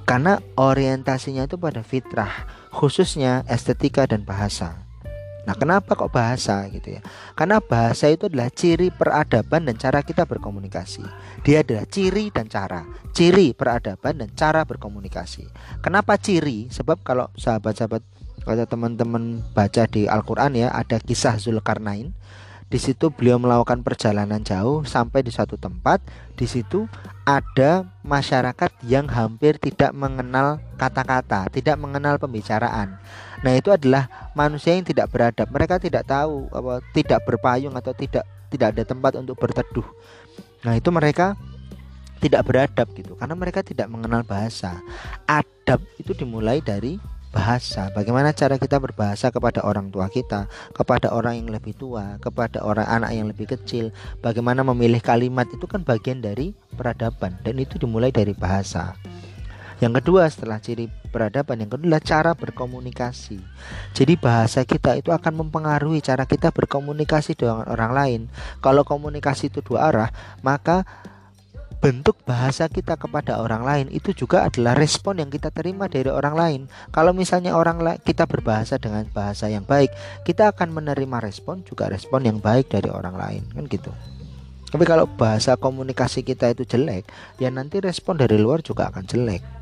Karena 0.02 0.42
orientasinya 0.58 1.46
itu 1.46 1.54
pada 1.62 1.86
fitrah 1.86 2.50
khususnya 2.74 3.46
estetika 3.46 4.02
dan 4.10 4.26
bahasa 4.26 4.81
Nah, 5.42 5.58
kenapa 5.58 5.98
kok 5.98 6.14
bahasa 6.14 6.70
gitu 6.70 6.98
ya? 6.98 7.02
Karena 7.34 7.58
bahasa 7.58 8.06
itu 8.06 8.30
adalah 8.30 8.46
ciri 8.54 8.94
peradaban 8.94 9.66
dan 9.66 9.74
cara 9.74 10.06
kita 10.06 10.22
berkomunikasi. 10.22 11.02
Dia 11.42 11.66
adalah 11.66 11.82
ciri 11.90 12.30
dan 12.30 12.46
cara, 12.46 12.86
ciri 13.10 13.50
peradaban 13.50 14.22
dan 14.22 14.30
cara 14.38 14.62
berkomunikasi. 14.62 15.50
Kenapa 15.82 16.14
ciri? 16.14 16.70
Sebab 16.70 17.02
kalau 17.02 17.26
sahabat-sahabat 17.34 18.06
kalau 18.42 18.66
teman-teman 18.66 19.38
baca 19.54 19.86
di 19.86 20.10
Al-Qur'an 20.10 20.58
ya, 20.58 20.74
ada 20.74 20.98
kisah 20.98 21.38
Zulkarnain. 21.38 22.10
Di 22.72 22.80
situ 22.80 23.12
beliau 23.12 23.36
melakukan 23.36 23.84
perjalanan 23.84 24.40
jauh 24.40 24.82
sampai 24.88 25.20
di 25.20 25.28
satu 25.28 25.60
tempat. 25.60 26.00
Di 26.34 26.48
situ 26.48 26.88
ada 27.28 27.84
masyarakat 28.00 28.72
yang 28.88 29.06
hampir 29.12 29.60
tidak 29.60 29.92
mengenal 29.92 30.58
kata-kata, 30.80 31.52
tidak 31.52 31.76
mengenal 31.76 32.16
pembicaraan. 32.16 32.96
Nah, 33.42 33.52
itu 33.58 33.74
adalah 33.74 34.30
manusia 34.38 34.72
yang 34.74 34.86
tidak 34.86 35.10
beradab. 35.10 35.50
Mereka 35.50 35.82
tidak 35.82 36.06
tahu 36.06 36.46
apa 36.54 36.78
tidak 36.94 37.20
berpayung 37.26 37.74
atau 37.74 37.90
tidak 37.92 38.22
tidak 38.48 38.78
ada 38.78 38.82
tempat 38.86 39.18
untuk 39.18 39.34
berteduh. 39.38 39.86
Nah, 40.62 40.78
itu 40.78 40.88
mereka 40.94 41.34
tidak 42.22 42.46
beradab 42.46 42.86
gitu 42.94 43.18
karena 43.18 43.34
mereka 43.34 43.66
tidak 43.66 43.90
mengenal 43.90 44.22
bahasa. 44.22 44.78
Adab 45.26 45.82
itu 45.98 46.14
dimulai 46.14 46.62
dari 46.62 47.02
bahasa. 47.32 47.88
Bagaimana 47.96 48.30
cara 48.36 48.60
kita 48.60 48.78
berbahasa 48.78 49.32
kepada 49.32 49.64
orang 49.64 49.88
tua 49.88 50.06
kita, 50.06 50.46
kepada 50.76 51.10
orang 51.10 51.42
yang 51.42 51.48
lebih 51.50 51.74
tua, 51.74 52.20
kepada 52.20 52.62
orang 52.62 52.86
anak 52.86 53.10
yang 53.16 53.26
lebih 53.26 53.50
kecil. 53.50 53.90
Bagaimana 54.20 54.62
memilih 54.62 55.00
kalimat 55.00 55.48
itu 55.50 55.64
kan 55.64 55.82
bagian 55.82 56.22
dari 56.22 56.52
peradaban 56.76 57.40
dan 57.42 57.58
itu 57.58 57.80
dimulai 57.80 58.12
dari 58.14 58.36
bahasa. 58.36 58.94
Yang 59.82 59.98
kedua 59.98 60.30
setelah 60.30 60.62
ciri 60.62 60.86
peradaban 61.10 61.58
yang 61.58 61.66
kedua 61.66 61.90
adalah 61.90 62.02
cara 62.06 62.30
berkomunikasi. 62.38 63.42
Jadi 63.90 64.14
bahasa 64.14 64.62
kita 64.62 64.94
itu 64.94 65.10
akan 65.10 65.42
mempengaruhi 65.42 65.98
cara 65.98 66.22
kita 66.22 66.54
berkomunikasi 66.54 67.34
dengan 67.34 67.66
orang 67.66 67.90
lain. 67.90 68.20
Kalau 68.62 68.86
komunikasi 68.86 69.50
itu 69.50 69.58
dua 69.58 69.90
arah, 69.90 70.10
maka 70.38 70.86
bentuk 71.82 72.14
bahasa 72.22 72.70
kita 72.70 72.94
kepada 72.94 73.42
orang 73.42 73.66
lain 73.66 73.86
itu 73.90 74.14
juga 74.14 74.46
adalah 74.46 74.78
respon 74.78 75.18
yang 75.18 75.34
kita 75.34 75.50
terima 75.50 75.90
dari 75.90 76.06
orang 76.14 76.38
lain. 76.38 76.60
Kalau 76.94 77.10
misalnya 77.10 77.58
orang 77.58 77.82
kita 78.06 78.30
berbahasa 78.30 78.78
dengan 78.78 79.02
bahasa 79.10 79.50
yang 79.50 79.66
baik, 79.66 79.90
kita 80.22 80.54
akan 80.54 80.78
menerima 80.78 81.18
respon 81.18 81.66
juga 81.66 81.90
respon 81.90 82.22
yang 82.22 82.38
baik 82.38 82.70
dari 82.70 82.86
orang 82.86 83.18
lain, 83.18 83.42
kan 83.50 83.66
gitu. 83.66 83.90
Tapi 84.70 84.86
kalau 84.86 85.10
bahasa 85.10 85.58
komunikasi 85.58 86.22
kita 86.22 86.54
itu 86.54 86.62
jelek, 86.62 87.02
ya 87.42 87.50
nanti 87.50 87.82
respon 87.82 88.14
dari 88.14 88.38
luar 88.38 88.62
juga 88.62 88.86
akan 88.86 89.02
jelek. 89.02 89.61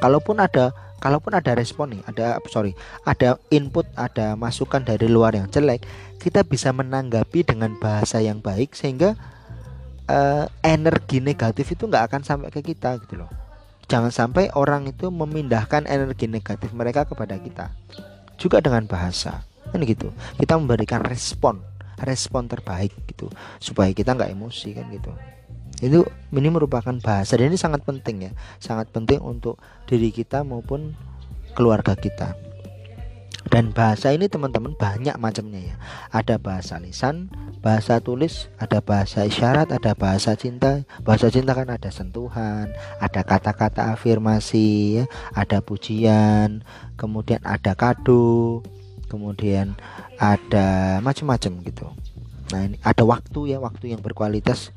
Kalaupun 0.00 0.42
ada 0.42 0.74
kalaupun 1.02 1.34
ada 1.34 1.58
respon 1.58 1.98
nih, 1.98 2.02
ada 2.06 2.38
sorry, 2.46 2.78
ada 3.02 3.38
input, 3.50 3.86
ada 3.98 4.38
masukan 4.38 4.86
dari 4.86 5.10
luar 5.10 5.34
yang 5.34 5.50
jelek, 5.50 5.82
kita 6.22 6.46
bisa 6.46 6.70
menanggapi 6.70 7.42
dengan 7.42 7.74
bahasa 7.82 8.22
yang 8.22 8.38
baik 8.38 8.78
sehingga 8.78 9.18
uh, 10.06 10.46
energi 10.62 11.18
negatif 11.18 11.74
itu 11.74 11.90
nggak 11.90 12.06
akan 12.10 12.22
sampai 12.22 12.54
ke 12.54 12.62
kita 12.62 13.02
gitu 13.02 13.26
loh. 13.26 13.30
Jangan 13.90 14.14
sampai 14.14 14.48
orang 14.54 14.88
itu 14.88 15.10
memindahkan 15.10 15.84
energi 15.90 16.30
negatif 16.30 16.70
mereka 16.72 17.04
kepada 17.04 17.36
kita. 17.36 17.74
Juga 18.38 18.62
dengan 18.62 18.86
bahasa 18.86 19.42
kan 19.68 19.82
gitu. 19.82 20.14
Kita 20.38 20.54
memberikan 20.56 21.02
respon 21.02 21.72
respon 22.02 22.50
terbaik 22.50 22.92
gitu 23.06 23.30
supaya 23.62 23.94
kita 23.94 24.12
nggak 24.18 24.34
emosi 24.34 24.68
kan 24.74 24.86
gitu 24.90 25.12
itu 25.82 26.06
ini 26.30 26.48
merupakan 26.48 26.94
bahasa 27.02 27.34
dan 27.34 27.50
ini 27.50 27.58
sangat 27.58 27.82
penting 27.82 28.30
ya. 28.30 28.32
Sangat 28.62 28.94
penting 28.94 29.18
untuk 29.18 29.58
diri 29.90 30.14
kita 30.14 30.46
maupun 30.46 30.94
keluarga 31.58 31.98
kita. 31.98 32.38
Dan 33.50 33.74
bahasa 33.74 34.14
ini 34.14 34.30
teman-teman 34.30 34.78
banyak 34.78 35.18
macamnya 35.18 35.74
ya. 35.74 35.76
Ada 36.14 36.38
bahasa 36.38 36.78
lisan 36.78 37.26
bahasa 37.58 38.02
tulis 38.02 38.50
ada 38.58 38.82
bahasa 38.82 39.26
isyarat 39.26 39.74
ada 39.74 39.98
bahasa 39.98 40.38
cinta. 40.38 40.86
Bahasa 41.02 41.34
cinta 41.34 41.50
kan 41.50 41.66
ada 41.66 41.90
sentuhan 41.90 42.70
ada 43.02 43.20
kata-kata 43.26 43.90
afirmasi 43.90 45.02
ya 45.02 45.04
ada 45.34 45.58
pujian 45.58 46.62
kemudian 46.94 47.42
ada 47.42 47.74
kado 47.74 48.62
kemudian 49.10 49.74
ada 50.22 51.02
macam-macam 51.02 51.52
gitu. 51.66 51.86
Nah 52.54 52.70
ini 52.70 52.78
ada 52.80 53.02
waktu 53.02 53.52
ya 53.52 53.58
waktu 53.58 53.90
yang 53.90 54.00
berkualitas 54.00 54.70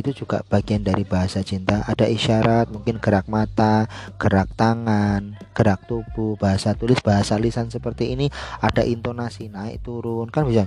itu 0.00 0.24
juga 0.24 0.42
bagian 0.46 0.82
dari 0.86 1.02
bahasa 1.02 1.42
cinta. 1.42 1.82
Ada 1.86 2.06
isyarat 2.06 2.70
mungkin 2.70 3.02
gerak 3.02 3.26
mata 3.26 3.90
gerak 4.16 4.50
tangan 4.54 5.36
gerak 5.52 5.84
tubuh 5.90 6.38
bahasa 6.38 6.74
tulis 6.74 6.98
bahasa 7.02 7.36
lisan 7.36 7.68
seperti 7.68 8.14
ini. 8.14 8.30
Ada 8.62 8.86
intonasi 8.86 9.50
naik 9.50 9.82
turun. 9.82 10.30
Kan 10.30 10.46
bisa 10.46 10.66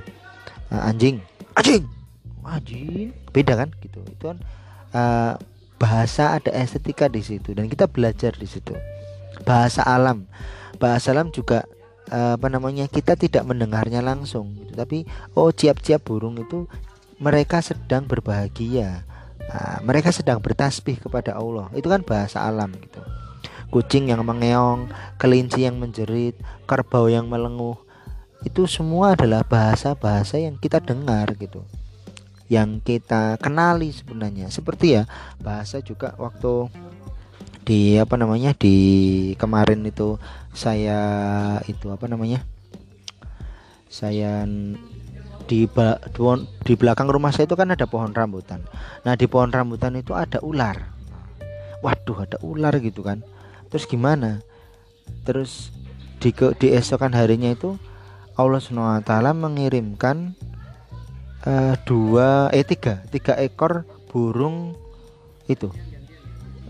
uh, 0.71 0.87
anjing 0.87 1.23
anjing 1.55 1.87
anjing. 2.43 3.15
Beda 3.31 3.55
kan? 3.55 3.69
Gitu. 3.79 3.99
Itu 4.05 4.23
kan 4.35 4.37
uh, 4.95 5.33
bahasa 5.81 6.37
ada 6.37 6.53
estetika 6.53 7.09
di 7.09 7.25
situ 7.25 7.55
dan 7.55 7.71
kita 7.71 7.87
belajar 7.87 8.35
di 8.35 8.45
situ. 8.45 8.75
Bahasa 9.47 9.81
alam. 9.87 10.27
Bahasa 10.77 11.15
alam 11.15 11.33
juga 11.33 11.65
uh, 12.11 12.35
apa 12.35 12.47
namanya 12.51 12.85
kita 12.91 13.15
tidak 13.15 13.47
mendengarnya 13.47 14.03
langsung 14.03 14.53
gitu. 14.59 14.75
tapi 14.75 14.97
oh 15.33 15.49
ciap-ciap 15.49 16.03
burung 16.03 16.37
itu 16.37 16.67
mereka 17.21 17.63
sedang 17.63 18.05
berbahagia 18.05 19.07
Nah, 19.49 19.81
mereka 19.81 20.13
sedang 20.13 20.37
bertasbih 20.37 21.01
kepada 21.01 21.33
Allah. 21.33 21.71
Itu 21.73 21.89
kan 21.89 22.05
bahasa 22.05 22.45
alam 22.45 22.69
gitu. 22.77 23.01
Kucing 23.71 24.11
yang 24.11 24.21
mengeong, 24.21 24.91
kelinci 25.15 25.63
yang 25.63 25.79
menjerit, 25.79 26.35
kerbau 26.67 27.07
yang 27.07 27.25
melenguh. 27.31 27.79
Itu 28.43 28.67
semua 28.67 29.15
adalah 29.15 29.47
bahasa-bahasa 29.47 30.37
yang 30.37 30.59
kita 30.59 30.83
dengar 30.83 31.31
gitu. 31.39 31.63
Yang 32.51 32.83
kita 32.83 33.39
kenali 33.39 33.95
sebenarnya. 33.95 34.51
Seperti 34.51 34.99
ya, 34.99 35.07
bahasa 35.39 35.79
juga 35.79 36.13
waktu 36.19 36.67
di 37.61 37.95
apa 38.01 38.17
namanya 38.17 38.57
di 38.57 38.77
kemarin 39.37 39.85
itu 39.85 40.17
saya 40.51 40.99
itu 41.69 41.93
apa 41.93 42.09
namanya 42.09 42.41
saya 43.85 44.49
di 45.51 45.67
di 46.63 46.73
belakang 46.79 47.11
rumah 47.11 47.35
saya 47.35 47.43
itu 47.43 47.59
kan 47.59 47.75
ada 47.75 47.83
pohon 47.83 48.15
rambutan. 48.15 48.63
Nah, 49.03 49.19
di 49.19 49.27
pohon 49.27 49.51
rambutan 49.51 49.99
itu 49.99 50.15
ada 50.15 50.39
ular. 50.39 50.95
Waduh, 51.83 52.23
ada 52.23 52.39
ular 52.39 52.79
gitu 52.79 53.03
kan. 53.03 53.19
Terus 53.67 53.83
gimana? 53.83 54.39
Terus 55.27 55.75
di 56.23 56.31
di 56.55 56.67
esokan 56.71 57.11
harinya 57.11 57.51
itu 57.51 57.75
Allah 58.39 58.63
SWT 58.63 59.11
mengirimkan 59.35 60.39
uh, 61.43 61.75
dua 61.83 62.47
eh 62.55 62.63
tiga 62.63 63.03
tiga 63.11 63.35
ekor 63.35 63.83
burung 64.07 64.77
itu 65.51 65.67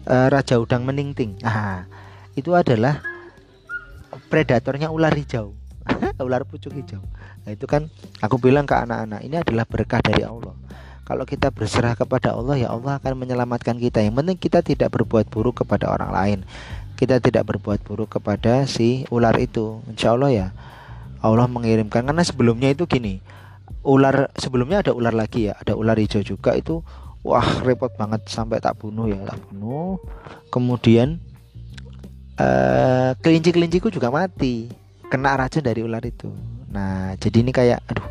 uh, 0.09 0.27
raja 0.33 0.57
udang 0.57 0.89
meningting. 0.89 1.37
Ah, 1.45 1.85
itu 2.33 2.57
adalah 2.57 3.05
predatornya 4.33 4.89
ular 4.89 5.13
hijau. 5.13 5.60
ular 6.25 6.43
pucuk 6.45 6.73
hijau. 6.73 7.01
Nah, 7.45 7.51
itu 7.53 7.65
kan 7.65 7.87
aku 8.21 8.37
bilang 8.37 8.65
ke 8.65 8.75
anak-anak 8.77 9.21
ini 9.25 9.35
adalah 9.41 9.65
berkah 9.65 10.01
dari 10.01 10.25
Allah. 10.25 10.53
Kalau 11.01 11.27
kita 11.27 11.51
berserah 11.51 11.97
kepada 11.97 12.31
Allah 12.31 12.55
ya 12.55 12.69
Allah 12.71 13.01
akan 13.01 13.19
menyelamatkan 13.19 13.75
kita. 13.75 13.99
Yang 13.99 14.15
penting 14.23 14.37
kita 14.37 14.59
tidak 14.63 14.89
berbuat 14.95 15.27
buruk 15.27 15.65
kepada 15.65 15.91
orang 15.91 16.11
lain. 16.13 16.39
Kita 16.95 17.17
tidak 17.17 17.49
berbuat 17.51 17.81
buruk 17.81 18.15
kepada 18.15 18.63
si 18.69 19.03
ular 19.11 19.35
itu. 19.41 19.81
Insya 19.89 20.13
Allah 20.15 20.31
ya 20.31 20.47
Allah 21.19 21.49
mengirimkan 21.49 22.05
karena 22.05 22.23
sebelumnya 22.23 22.71
itu 22.71 22.85
gini. 22.87 23.19
Ular 23.81 24.29
sebelumnya 24.37 24.85
ada 24.85 24.93
ular 24.93 25.11
lagi 25.11 25.49
ya, 25.49 25.57
ada 25.57 25.73
ular 25.73 25.97
hijau 25.97 26.21
juga 26.21 26.53
itu 26.53 26.85
wah 27.25 27.45
repot 27.65 27.89
banget 27.97 28.29
sampai 28.29 28.61
tak 28.61 28.77
bunuh 28.77 29.09
ya, 29.09 29.19
tak 29.25 29.41
bunuh. 29.49 29.97
Kemudian 30.53 31.17
uh, 32.37 33.17
kelinci-kelinciku 33.19 33.89
juga 33.89 34.13
mati 34.13 34.69
kena 35.11 35.35
racun 35.35 35.59
dari 35.59 35.83
ular 35.83 35.99
itu. 36.07 36.31
Nah, 36.71 37.11
jadi 37.19 37.43
ini 37.43 37.51
kayak 37.51 37.83
aduh, 37.83 38.07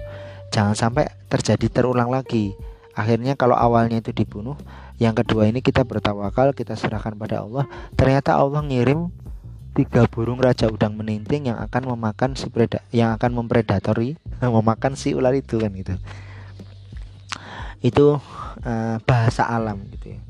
jangan 0.52 0.76
sampai 0.76 1.08
terjadi 1.32 1.80
terulang 1.80 2.12
lagi. 2.12 2.52
Akhirnya 2.92 3.32
kalau 3.40 3.56
awalnya 3.56 4.04
itu 4.04 4.12
dibunuh, 4.12 4.60
yang 5.00 5.16
kedua 5.16 5.48
ini 5.48 5.64
kita 5.64 5.80
bertawakal, 5.88 6.52
kita 6.52 6.76
serahkan 6.76 7.16
pada 7.16 7.40
Allah. 7.40 7.64
Ternyata 7.96 8.36
Allah 8.36 8.60
ngirim 8.60 9.08
tiga 9.72 10.04
burung 10.04 10.36
raja 10.44 10.68
udang 10.68 10.92
meninting 10.92 11.48
yang 11.48 11.56
akan 11.56 11.96
memakan 11.96 12.34
si 12.34 12.50
preda 12.50 12.82
yang 12.90 13.14
akan 13.14 13.38
mempredatori 13.38 14.18
memakan 14.44 14.92
si 14.92 15.16
ular 15.16 15.32
itu 15.32 15.56
kan 15.56 15.72
gitu. 15.72 15.96
Itu 17.80 18.20
uh, 18.60 18.96
bahasa 19.08 19.48
alam 19.48 19.88
gitu 19.96 20.18
ya. 20.18 20.20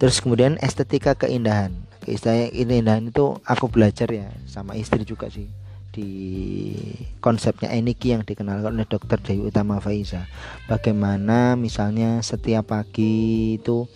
Terus 0.00 0.24
kemudian 0.24 0.56
estetika 0.64 1.12
keindahan 1.12 1.84
keindahan 2.06 3.10
itu 3.10 3.34
aku 3.42 3.66
belajar 3.66 4.06
ya 4.06 4.30
sama 4.46 4.78
istri 4.78 5.02
juga 5.02 5.26
sih 5.26 5.50
di 5.96 6.76
konsepnya 7.24 7.72
Eniki 7.72 8.12
yang 8.12 8.20
dikenal 8.20 8.60
oleh 8.60 8.84
dokter 8.84 9.16
Dewi 9.16 9.48
Utama 9.48 9.80
Faiza. 9.80 10.28
Bagaimana 10.68 11.56
misalnya 11.56 12.20
setiap 12.20 12.76
pagi 12.76 13.56
itu 13.56 13.88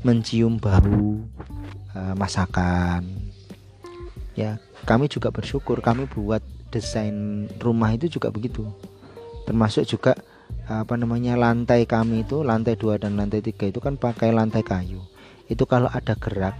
mencium 0.00 0.56
bau 0.56 1.20
uh, 1.92 2.14
masakan. 2.16 3.04
Ya 4.32 4.56
kami 4.88 5.12
juga 5.12 5.28
bersyukur 5.28 5.84
kami 5.84 6.08
buat 6.08 6.40
desain 6.72 7.46
rumah 7.60 7.92
itu 7.92 8.08
juga 8.08 8.32
begitu. 8.32 8.64
Termasuk 9.44 9.84
juga 9.84 10.16
apa 10.64 10.96
namanya 10.96 11.36
lantai 11.36 11.84
kami 11.84 12.24
itu 12.24 12.40
lantai 12.40 12.80
dua 12.80 12.96
dan 12.96 13.20
lantai 13.20 13.44
tiga 13.44 13.68
itu 13.68 13.84
kan 13.84 14.00
pakai 14.00 14.32
lantai 14.32 14.64
kayu. 14.64 15.04
Itu 15.44 15.68
kalau 15.68 15.92
ada 15.92 16.16
gerak 16.16 16.56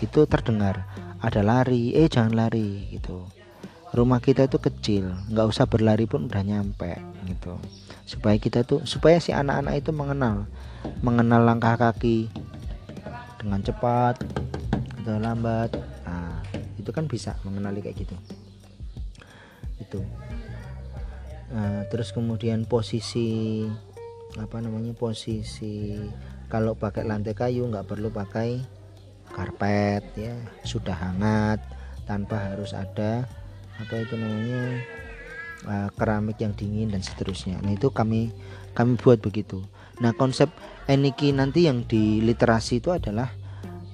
itu 0.00 0.24
terdengar. 0.24 0.88
Ada 1.20 1.40
lari 1.40 1.92
eh 1.96 2.08
jangan 2.08 2.36
lari 2.36 2.92
gitu 2.92 3.43
rumah 3.94 4.18
kita 4.18 4.50
itu 4.50 4.58
kecil 4.58 5.14
nggak 5.30 5.46
usah 5.46 5.70
berlari 5.70 6.10
pun 6.10 6.26
udah 6.26 6.42
nyampe 6.42 6.98
gitu. 7.30 7.54
Supaya 8.04 8.36
kita 8.36 8.66
tuh 8.66 8.82
supaya 8.84 9.22
si 9.22 9.30
anak-anak 9.30 9.80
itu 9.80 9.94
mengenal 9.94 10.50
mengenal 11.00 11.46
langkah 11.46 11.78
kaki 11.78 12.26
dengan 13.38 13.62
cepat 13.62 14.18
atau 15.00 15.16
lambat. 15.22 15.70
Nah 16.04 16.42
itu 16.74 16.90
kan 16.90 17.06
bisa 17.06 17.38
mengenali 17.46 17.80
kayak 17.80 18.02
gitu. 18.02 18.16
Itu. 19.78 20.02
Nah, 21.54 21.86
terus 21.86 22.10
kemudian 22.10 22.66
posisi 22.66 23.62
apa 24.34 24.58
namanya 24.58 24.90
posisi 24.98 25.94
kalau 26.50 26.74
pakai 26.74 27.06
lantai 27.06 27.38
kayu 27.38 27.70
nggak 27.70 27.86
perlu 27.86 28.10
pakai 28.10 28.58
karpet 29.30 30.02
ya. 30.18 30.34
Sudah 30.66 30.98
hangat 30.98 31.62
tanpa 32.10 32.52
harus 32.52 32.74
ada 32.74 33.24
apa 33.80 33.94
itu 34.02 34.14
namanya 34.14 34.62
uh, 35.66 35.88
keramik 35.98 36.38
yang 36.38 36.54
dingin 36.54 36.92
dan 36.92 37.02
seterusnya. 37.02 37.58
Nah 37.62 37.74
itu 37.74 37.90
kami 37.90 38.30
kami 38.74 38.98
buat 39.00 39.18
begitu. 39.18 39.62
Nah 40.02 40.14
konsep 40.14 40.50
Eniki 40.84 41.32
nanti 41.32 41.64
yang 41.64 41.86
di 41.88 42.20
literasi 42.20 42.82
itu 42.82 42.92
adalah 42.92 43.32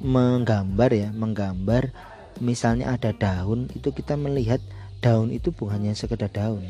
menggambar 0.01 0.91
ya, 0.91 1.09
menggambar 1.13 1.93
misalnya 2.41 2.97
ada 2.97 3.13
daun 3.13 3.69
itu 3.77 3.93
kita 3.93 4.17
melihat 4.17 4.59
daun 5.05 5.29
itu 5.29 5.53
bukan 5.53 5.77
hanya 5.77 5.93
sekedar 5.93 6.33
daun, 6.33 6.65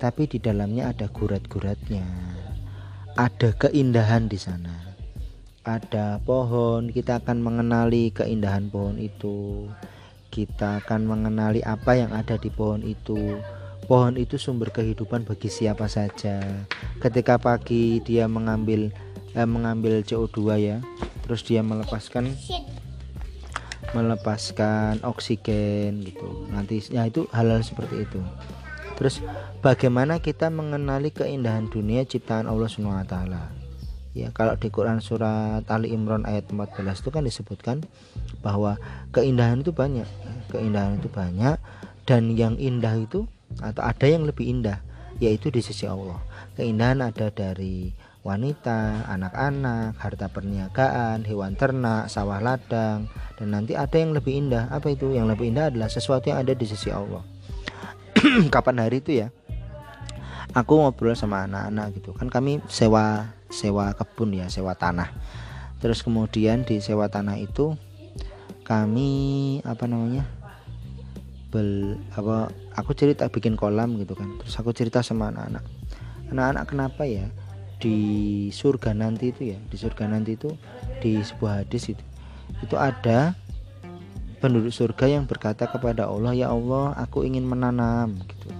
tapi 0.00 0.24
di 0.24 0.40
dalamnya 0.40 0.90
ada 0.90 1.06
gurat-guratnya, 1.12 2.02
ada 3.20 3.52
keindahan 3.60 4.32
di 4.32 4.40
sana, 4.40 4.96
ada 5.62 6.16
pohon 6.24 6.88
kita 6.88 7.20
akan 7.20 7.44
mengenali 7.44 8.08
keindahan 8.16 8.72
pohon 8.72 8.96
itu 8.96 9.68
kita 10.30 10.80
akan 10.80 11.04
mengenali 11.04 11.60
apa 11.66 11.98
yang 11.98 12.14
ada 12.14 12.38
di 12.38 12.48
pohon 12.48 12.80
itu. 12.86 13.42
Pohon 13.90 14.14
itu 14.14 14.38
sumber 14.38 14.70
kehidupan 14.70 15.26
bagi 15.26 15.50
siapa 15.50 15.90
saja. 15.90 16.38
Ketika 17.02 17.42
pagi 17.42 17.98
dia 18.06 18.30
mengambil 18.30 18.94
eh, 19.34 19.48
mengambil 19.50 20.06
CO2 20.06 20.38
ya, 20.62 20.78
terus 21.26 21.42
dia 21.42 21.60
melepaskan 21.66 22.30
melepaskan 23.90 25.02
oksigen 25.02 26.06
gitu. 26.06 26.46
Nanti 26.54 26.78
ya 26.94 27.10
itu 27.10 27.26
hal-hal 27.34 27.66
seperti 27.66 28.06
itu. 28.06 28.22
Terus 28.94 29.18
bagaimana 29.64 30.22
kita 30.22 30.52
mengenali 30.52 31.10
keindahan 31.10 31.66
dunia 31.66 32.06
ciptaan 32.06 32.46
Allah 32.46 32.70
Subhanahu 32.70 33.02
wa 33.02 33.08
taala? 33.08 33.59
Ya 34.10 34.34
kalau 34.34 34.58
di 34.58 34.68
Quran 34.74 34.98
surat 34.98 35.62
Ali 35.70 35.94
Imran 35.94 36.26
ayat 36.26 36.50
14 36.50 36.82
itu 36.82 37.10
kan 37.14 37.22
disebutkan 37.22 37.76
bahwa 38.42 38.80
keindahan 39.14 39.62
itu 39.62 39.70
banyak 39.70 40.06
keindahan 40.50 40.98
itu 40.98 41.06
banyak 41.06 41.56
dan 42.08 42.34
yang 42.34 42.58
indah 42.58 42.98
itu 42.98 43.30
atau 43.62 43.82
ada 43.86 44.06
yang 44.06 44.26
lebih 44.26 44.50
indah 44.50 44.82
yaitu 45.22 45.52
di 45.54 45.62
sisi 45.62 45.86
Allah 45.86 46.18
keindahan 46.58 47.06
ada 47.06 47.30
dari 47.30 47.94
wanita, 48.20 49.08
anak-anak, 49.08 49.96
harta 49.96 50.28
perniagaan, 50.28 51.24
hewan 51.24 51.56
ternak, 51.56 52.12
sawah 52.12 52.36
ladang, 52.36 53.08
dan 53.40 53.48
nanti 53.48 53.72
ada 53.72 53.96
yang 53.96 54.12
lebih 54.12 54.36
indah. 54.36 54.68
Apa 54.68 54.92
itu? 54.92 55.16
Yang 55.16 55.36
lebih 55.36 55.56
indah 55.56 55.72
adalah 55.72 55.88
sesuatu 55.88 56.28
yang 56.28 56.44
ada 56.44 56.52
di 56.52 56.66
sisi 56.68 56.92
Allah. 56.92 57.24
Kapan 58.54 58.84
hari 58.84 59.00
itu 59.00 59.24
ya? 59.24 59.32
Aku 60.50 60.82
ngobrol 60.82 61.14
sama 61.14 61.46
anak-anak 61.46 62.00
gitu. 62.00 62.10
Kan 62.10 62.26
kami 62.26 62.58
sewa 62.66 63.30
sewa 63.50 63.94
kebun 63.94 64.34
ya 64.34 64.50
sewa 64.50 64.74
tanah. 64.74 65.14
Terus 65.78 66.02
kemudian 66.02 66.66
di 66.66 66.82
sewa 66.82 67.06
tanah 67.06 67.38
itu 67.38 67.78
kami 68.66 69.10
apa 69.62 69.86
namanya 69.86 70.26
bel 71.50 71.98
apa 72.14 72.54
aku 72.74 72.94
cerita 72.94 73.30
bikin 73.30 73.54
kolam 73.54 73.94
gitu 74.02 74.18
kan. 74.18 74.26
Terus 74.42 74.54
aku 74.58 74.74
cerita 74.74 75.06
sama 75.06 75.30
anak-anak. 75.30 75.62
Anak-anak 76.34 76.64
kenapa 76.66 77.02
ya? 77.06 77.30
Di 77.80 78.50
surga 78.52 78.92
nanti 78.92 79.32
itu 79.32 79.56
ya 79.56 79.58
di 79.72 79.76
surga 79.80 80.04
nanti 80.04 80.36
itu 80.36 80.52
di 81.00 81.16
sebuah 81.16 81.64
hadis 81.64 81.96
itu 81.96 82.04
itu 82.60 82.76
ada 82.76 83.32
penduduk 84.36 84.68
surga 84.68 85.08
yang 85.08 85.24
berkata 85.24 85.64
kepada 85.64 86.04
Allah 86.04 86.36
ya 86.36 86.52
Allah 86.52 86.92
aku 87.00 87.24
ingin 87.24 87.48
menanam 87.48 88.20
gitu 88.28 88.52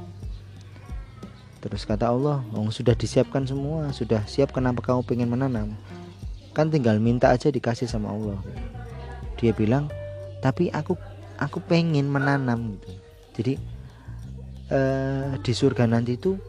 Terus 1.60 1.84
kata 1.84 2.08
Allah, 2.08 2.40
oh, 2.56 2.72
sudah 2.72 2.96
disiapkan 2.96 3.44
semua, 3.44 3.92
sudah 3.92 4.24
siap 4.24 4.56
kenapa 4.56 4.80
kamu 4.80 5.04
pengen 5.04 5.28
menanam? 5.28 5.76
Kan 6.56 6.72
tinggal 6.72 6.96
minta 6.96 7.28
aja 7.28 7.52
dikasih 7.52 7.84
sama 7.84 8.10
Allah. 8.16 8.40
Dia 9.36 9.52
bilang, 9.52 9.92
tapi 10.40 10.72
aku 10.72 10.96
aku 11.36 11.60
pengen 11.60 12.08
menanam 12.08 12.80
gitu. 12.80 12.90
Jadi 13.36 13.54
eh, 14.72 15.30
di 15.40 15.52
surga 15.52 15.84
nanti 15.84 16.16
itu 16.16 16.40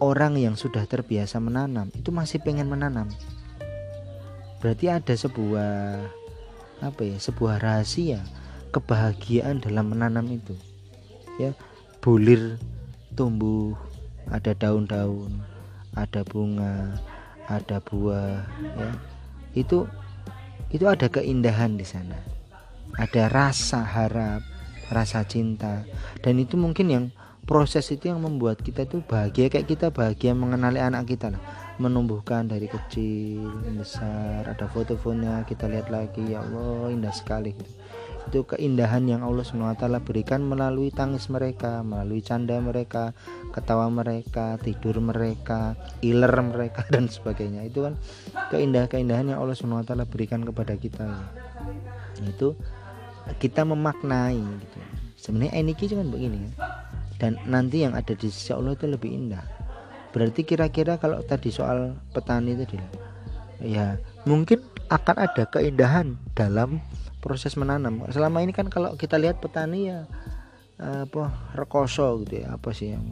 orang 0.00 0.40
yang 0.40 0.56
sudah 0.56 0.84
terbiasa 0.88 1.38
menanam 1.40 1.92
itu 1.92 2.08
masih 2.08 2.40
pengen 2.40 2.68
menanam. 2.68 3.08
Berarti 4.64 4.88
ada 4.88 5.12
sebuah 5.12 5.72
apa 6.80 7.00
ya, 7.04 7.20
sebuah 7.20 7.60
rahasia 7.60 8.24
kebahagiaan 8.72 9.60
dalam 9.60 9.92
menanam 9.92 10.24
itu. 10.32 10.56
Ya, 11.36 11.52
bulir 12.00 12.56
tumbuh 13.14 13.76
ada 14.30 14.52
daun-daun 14.56 15.42
ada 15.94 16.26
bunga 16.26 16.98
ada 17.46 17.78
buah 17.80 18.42
ya. 18.58 18.90
Itu 19.54 19.86
itu 20.74 20.84
ada 20.90 21.06
keindahan 21.06 21.78
di 21.78 21.86
sana. 21.86 22.18
Ada 22.98 23.30
rasa 23.30 23.82
harap 23.82 24.42
rasa 24.90 25.22
cinta. 25.26 25.86
Dan 26.22 26.42
itu 26.42 26.58
mungkin 26.58 26.86
yang 26.90 27.04
proses 27.44 27.86
itu 27.92 28.08
yang 28.08 28.22
membuat 28.22 28.62
kita 28.64 28.88
tuh 28.88 29.04
bahagia 29.04 29.52
kayak 29.52 29.68
kita 29.68 29.86
bahagia 29.92 30.32
mengenali 30.34 30.80
anak 30.80 31.06
kita 31.06 31.30
lah. 31.30 31.42
Menumbuhkan 31.74 32.46
dari 32.46 32.70
kecil 32.70 33.50
besar 33.74 34.46
ada 34.46 34.66
foto-fotonya 34.70 35.42
kita 35.42 35.66
lihat 35.66 35.90
lagi 35.90 36.22
ya 36.22 36.38
Allah 36.38 36.94
indah 36.94 37.10
sekali 37.10 37.50
gitu 37.50 37.66
itu 38.28 38.40
keindahan 38.48 39.04
yang 39.04 39.20
Allah 39.20 39.44
SWT 39.44 39.84
berikan 40.02 40.40
melalui 40.44 40.88
tangis 40.88 41.28
mereka, 41.28 41.84
melalui 41.84 42.24
canda 42.24 42.56
mereka, 42.56 43.12
ketawa 43.52 43.92
mereka, 43.92 44.56
tidur 44.64 44.96
mereka, 44.98 45.76
iler 46.00 46.32
mereka 46.40 46.88
dan 46.92 47.06
sebagainya. 47.06 47.68
Itu 47.68 47.84
kan 47.84 47.94
keindahan-keindahan 48.54 49.34
yang 49.34 49.38
Allah 49.38 49.56
SWT 49.56 49.92
berikan 50.08 50.40
kepada 50.42 50.74
kita. 50.74 51.08
Itu 52.24 52.56
kita 53.40 53.62
memaknai 53.68 54.40
gitu. 54.40 54.78
Sebenarnya 55.20 55.52
eniki 55.56 55.88
cuman 55.88 56.08
begini 56.12 56.38
ya. 56.48 56.52
Dan 57.16 57.38
nanti 57.48 57.84
yang 57.84 57.94
ada 57.96 58.12
di 58.12 58.28
sisi 58.28 58.52
Allah 58.52 58.76
itu 58.76 58.88
lebih 58.88 59.08
indah. 59.08 59.44
Berarti 60.12 60.46
kira-kira 60.46 61.00
kalau 61.00 61.22
tadi 61.26 61.50
soal 61.50 61.96
petani 62.14 62.54
tadi 62.54 62.78
ya 63.64 63.96
mungkin 64.28 64.60
akan 64.92 65.16
ada 65.16 65.42
keindahan 65.48 66.20
dalam 66.36 66.82
proses 67.24 67.56
menanam. 67.56 68.04
Selama 68.12 68.44
ini 68.44 68.52
kan 68.52 68.68
kalau 68.68 69.00
kita 69.00 69.16
lihat 69.16 69.40
petani 69.40 69.88
ya 69.88 70.04
apa 70.76 71.32
rekoso 71.56 72.20
gitu 72.26 72.44
ya 72.44 72.60
apa 72.60 72.76
sih 72.76 72.92
yang 72.92 73.06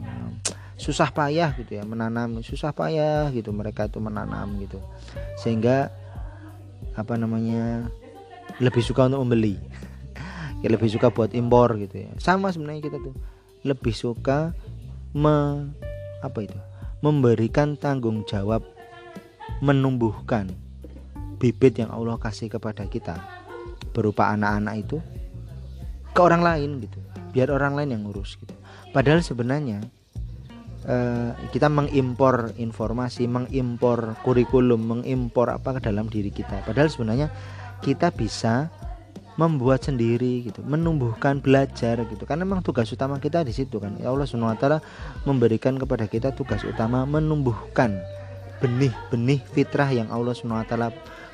susah 0.77 1.09
payah 1.15 1.55
gitu 1.55 1.79
ya 1.79 1.87
menanam 1.87 2.43
susah 2.43 2.75
payah 2.75 3.31
gitu 3.33 3.49
mereka 3.49 3.89
itu 3.89 3.97
menanam 3.97 4.53
gitu. 4.61 4.77
Sehingga 5.41 5.89
apa 6.93 7.17
namanya 7.17 7.89
lebih 8.61 8.85
suka 8.85 9.09
untuk 9.09 9.25
membeli. 9.25 9.57
Ya 10.63 10.71
lebih 10.71 10.87
suka 10.87 11.11
buat 11.11 11.35
impor 11.35 11.75
gitu 11.75 12.07
ya. 12.07 12.07
Sama 12.23 12.47
sebenarnya 12.47 12.87
kita 12.87 12.95
tuh 13.03 13.11
lebih 13.67 13.91
suka 13.91 14.55
me, 15.11 15.67
apa 16.23 16.39
itu 16.39 16.55
memberikan 17.03 17.75
tanggung 17.75 18.23
jawab 18.23 18.63
menumbuhkan 19.59 20.47
bibit 21.35 21.83
yang 21.83 21.91
Allah 21.91 22.15
kasih 22.15 22.47
kepada 22.47 22.87
kita 22.87 23.42
berupa 23.93 24.33
anak-anak 24.33 24.75
itu 24.81 24.97
ke 26.11 26.19
orang 26.19 26.41
lain 26.41 26.81
gitu 26.81 26.99
biar 27.31 27.49
orang 27.53 27.77
lain 27.77 27.89
yang 27.93 28.01
ngurus 28.05 28.37
gitu 28.41 28.53
padahal 28.91 29.21
sebenarnya 29.21 29.81
uh, 30.89 31.33
kita 31.53 31.69
mengimpor 31.69 32.53
informasi 32.57 33.29
mengimpor 33.29 34.17
kurikulum 34.25 34.81
mengimpor 34.81 35.53
apa 35.53 35.77
ke 35.77 35.85
dalam 35.85 36.09
diri 36.09 36.29
kita 36.29 36.65
padahal 36.65 36.89
sebenarnya 36.89 37.29
kita 37.83 38.09
bisa 38.13 38.73
membuat 39.33 39.81
sendiri 39.81 40.45
gitu, 40.45 40.61
menumbuhkan 40.61 41.41
belajar 41.41 42.05
gitu. 42.05 42.23
Karena 42.25 42.45
memang 42.45 42.61
tugas 42.61 42.89
utama 42.93 43.17
kita 43.17 43.41
di 43.41 43.53
situ 43.53 43.81
kan. 43.81 43.97
Ya 43.97 44.13
Allah 44.13 44.29
SWT 44.29 44.65
memberikan 45.25 45.77
kepada 45.81 46.05
kita 46.05 46.37
tugas 46.37 46.61
utama 46.61 47.05
menumbuhkan 47.09 47.97
benih-benih 48.61 49.43
fitrah 49.51 49.89
yang 49.91 50.07
Allah 50.13 50.37
SWT 50.37 50.73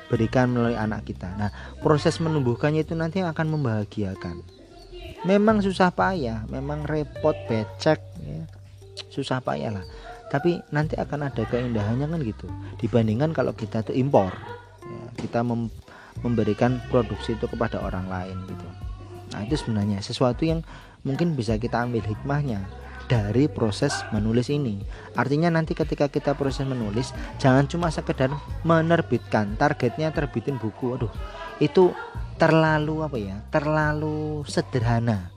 berikan 0.10 0.52
melalui 0.52 0.76
anak 0.76 1.06
kita. 1.06 1.30
Nah, 1.38 1.54
proses 1.80 2.18
menumbuhkannya 2.20 2.84
itu 2.84 2.98
nanti 2.98 3.22
akan 3.22 3.48
membahagiakan. 3.56 4.42
Memang 5.24 5.62
susah 5.64 5.94
payah, 5.94 6.50
memang 6.50 6.84
repot, 6.84 7.36
becek, 7.48 8.02
ya. 8.24 8.44
susah 9.14 9.40
payah 9.40 9.80
lah. 9.80 9.86
Tapi 10.30 10.62
nanti 10.74 10.98
akan 10.98 11.30
ada 11.30 11.44
keindahannya 11.46 12.06
kan 12.10 12.20
gitu. 12.26 12.48
Dibandingkan 12.82 13.34
kalau 13.34 13.54
kita 13.54 13.86
tuh 13.86 13.94
impor, 13.94 14.34
ya, 14.84 15.04
kita 15.18 15.46
mem 15.46 15.70
memberikan 16.24 16.84
produksi 16.92 17.36
itu 17.36 17.48
kepada 17.48 17.80
orang 17.80 18.08
lain 18.12 18.38
gitu 18.48 18.68
nah 19.30 19.46
itu 19.46 19.56
sebenarnya 19.62 20.02
sesuatu 20.02 20.42
yang 20.42 20.66
mungkin 21.06 21.38
bisa 21.38 21.56
kita 21.56 21.86
ambil 21.86 22.02
hikmahnya 22.02 22.66
dari 23.10 23.50
proses 23.50 24.06
menulis 24.14 24.54
ini. 24.54 24.86
Artinya 25.18 25.50
nanti 25.50 25.74
ketika 25.74 26.08
kita 26.08 26.38
proses 26.38 26.64
menulis 26.70 27.12
jangan 27.42 27.66
cuma 27.66 27.90
sekedar 27.90 28.30
menerbitkan 28.62 29.58
targetnya 29.58 30.14
terbitin 30.14 30.62
buku. 30.62 30.96
Aduh 30.96 31.12
itu 31.58 31.92
terlalu 32.38 33.02
apa 33.02 33.18
ya? 33.18 33.42
Terlalu 33.50 34.46
sederhana. 34.46 35.34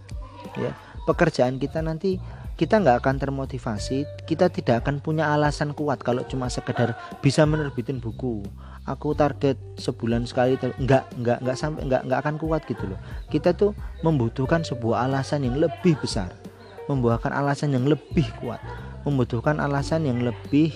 Ya 0.61 0.77
pekerjaan 1.09 1.57
kita 1.57 1.81
nanti 1.81 2.21
kita 2.61 2.79
nggak 2.79 3.03
akan 3.03 3.17
termotivasi 3.19 4.05
kita 4.29 4.53
tidak 4.53 4.85
akan 4.85 5.01
punya 5.01 5.33
alasan 5.33 5.73
kuat 5.73 5.99
kalau 6.05 6.23
cuma 6.29 6.53
sekedar 6.53 6.95
bisa 7.25 7.49
menerbitin 7.49 7.99
buku. 7.99 8.45
Aku 8.85 9.15
target 9.15 9.57
sebulan 9.79 10.29
sekali 10.29 10.61
ter- 10.61 10.75
nggak 10.77 11.17
nggak 11.23 11.39
nggak 11.41 11.57
sampai 11.57 11.89
nggak 11.89 12.03
nggak 12.07 12.21
akan 12.21 12.37
kuat 12.37 12.63
gitu 12.69 12.85
loh. 12.93 13.01
Kita 13.33 13.57
tuh 13.57 13.73
membutuhkan 14.05 14.61
sebuah 14.67 15.09
alasan 15.09 15.49
yang 15.49 15.57
lebih 15.57 15.97
besar 16.03 16.42
membuahkan 16.91 17.31
alasan 17.31 17.75
yang 17.75 17.87
lebih 17.87 18.27
kuat 18.43 18.63
membutuhkan 19.03 19.59
alasan 19.59 20.07
yang 20.07 20.23
lebih 20.23 20.71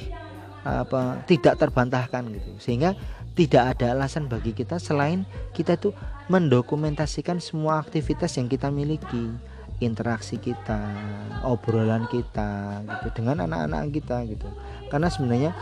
apa 0.66 1.22
tidak 1.30 1.62
terbantahkan 1.62 2.26
gitu 2.34 2.50
sehingga 2.58 2.98
tidak 3.38 3.76
ada 3.76 3.94
alasan 3.94 4.26
bagi 4.26 4.50
kita 4.50 4.82
selain 4.82 5.22
kita 5.54 5.78
tuh 5.78 5.94
mendokumentasikan 6.26 7.38
semua 7.38 7.78
aktivitas 7.78 8.34
yang 8.34 8.50
kita 8.50 8.66
miliki 8.66 9.30
interaksi 9.78 10.40
kita 10.42 10.80
obrolan 11.46 12.10
kita 12.10 12.82
gitu 12.82 13.22
dengan 13.22 13.46
anak-anak 13.46 13.94
kita 13.94 14.26
gitu 14.26 14.48
karena 14.90 15.06
sebenarnya 15.06 15.52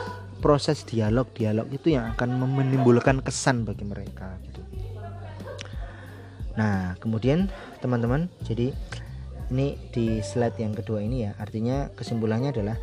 proses 0.45 0.85
dialog-dialog 0.85 1.73
itu 1.73 1.97
yang 1.97 2.13
akan 2.13 2.37
menimbulkan 2.37 3.25
kesan 3.25 3.65
bagi 3.65 3.89
mereka 3.89 4.37
gitu. 4.45 4.61
Nah, 6.55 6.95
kemudian 7.01 7.49
teman-teman, 7.81 8.29
jadi 8.45 8.77
ini 9.53 9.77
di 9.93 10.23
slide 10.25 10.57
yang 10.57 10.73
kedua 10.73 11.05
ini 11.05 11.29
ya, 11.29 11.37
artinya 11.37 11.91
kesimpulannya 11.93 12.55
adalah 12.55 12.77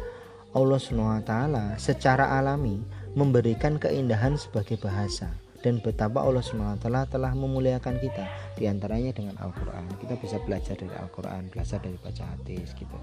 Allah 0.52 0.80
SWT 0.84 1.32
secara 1.80 2.36
alami 2.36 2.84
memberikan 3.16 3.80
keindahan 3.80 4.36
sebagai 4.36 4.76
bahasa. 4.80 5.32
Dan 5.62 5.78
betapa 5.78 6.26
Allah 6.26 6.42
SWT 6.42 6.90
telah 6.90 7.38
memuliakan 7.38 8.02
kita 8.02 8.26
di 8.58 8.66
antaranya 8.66 9.14
dengan 9.14 9.38
Al-Quran. 9.38 9.94
Kita 10.02 10.18
bisa 10.18 10.42
belajar 10.42 10.74
dari 10.74 10.90
Al-Quran 10.98 11.54
belajar 11.54 11.78
dari 11.78 12.02
baca 12.02 12.26
hadis 12.34 12.74
gitu. 12.74 12.98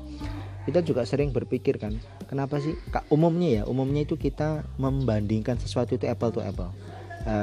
Kita 0.67 0.83
juga 0.83 1.07
sering 1.07 1.31
berpikir 1.31 1.79
kan 1.79 1.95
kenapa 2.27 2.59
sih? 2.59 2.75
Umumnya 3.15 3.63
ya 3.63 3.65
umumnya 3.71 4.03
itu 4.03 4.19
kita 4.19 4.67
membandingkan 4.75 5.55
sesuatu 5.63 5.95
itu 5.95 6.11
apple 6.11 6.35
to 6.35 6.43
apple. 6.43 6.75
E, 7.23 7.35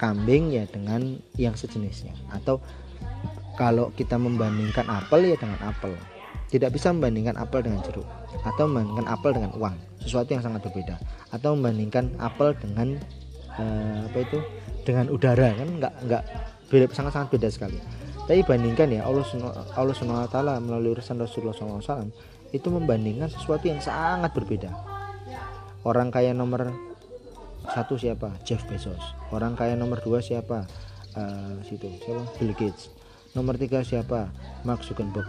kambing 0.00 0.56
ya 0.56 0.64
dengan 0.64 1.20
yang 1.36 1.52
sejenisnya 1.52 2.16
atau 2.32 2.64
kalau 3.56 3.92
kita 3.92 4.16
membandingkan 4.16 4.88
apel 4.88 5.32
ya 5.32 5.36
dengan 5.36 5.60
apel. 5.64 5.92
Tidak 6.52 6.68
bisa 6.68 6.92
membandingkan 6.92 7.40
apel 7.40 7.64
dengan 7.64 7.80
jeruk 7.80 8.04
atau 8.44 8.68
membandingkan 8.68 9.08
apel 9.08 9.30
dengan 9.32 9.52
uang. 9.56 9.76
Sesuatu 10.04 10.36
yang 10.36 10.44
sangat 10.44 10.60
berbeda. 10.68 11.00
Atau 11.32 11.56
membandingkan 11.56 12.12
apel 12.20 12.52
dengan 12.60 13.00
uh, 13.56 14.04
apa 14.04 14.18
itu? 14.20 14.38
Dengan 14.84 15.08
udara 15.08 15.56
kan? 15.56 15.68
Nggak 15.80 15.94
nggak 16.04 16.22
beda 16.68 16.84
sangat 16.92 17.12
sangat 17.16 17.28
beda 17.32 17.48
sekali. 17.48 17.80
Tapi 18.28 18.40
bandingkan 18.44 18.88
ya 18.92 19.02
Allah 19.08 19.24
Allah 19.74 19.94
swt 19.96 20.36
melalui 20.62 20.94
urusan 20.94 21.18
Rasulullah 21.18 21.56
SAW 21.56 22.12
itu 22.52 22.68
membandingkan 22.68 23.32
sesuatu 23.32 23.64
yang 23.64 23.80
sangat 23.80 24.30
berbeda. 24.36 24.68
Orang 25.82 26.12
kaya 26.12 26.36
nomor 26.36 26.68
satu 27.72 27.96
siapa? 27.96 28.36
Jeff 28.44 28.62
Bezos. 28.68 29.02
Orang 29.32 29.56
kaya 29.56 29.74
nomor 29.74 29.98
dua 30.04 30.20
siapa? 30.20 30.68
Uh, 31.16 31.58
situ 31.64 31.88
siapa? 32.04 32.22
Bill 32.38 32.54
Gates 32.54 33.01
nomor 33.32 33.56
tiga 33.56 33.84
siapa? 33.84 34.28
Mark 34.62 34.84
Zuckerberg. 34.86 35.26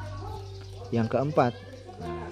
Yang 0.93 1.17
keempat 1.17 1.53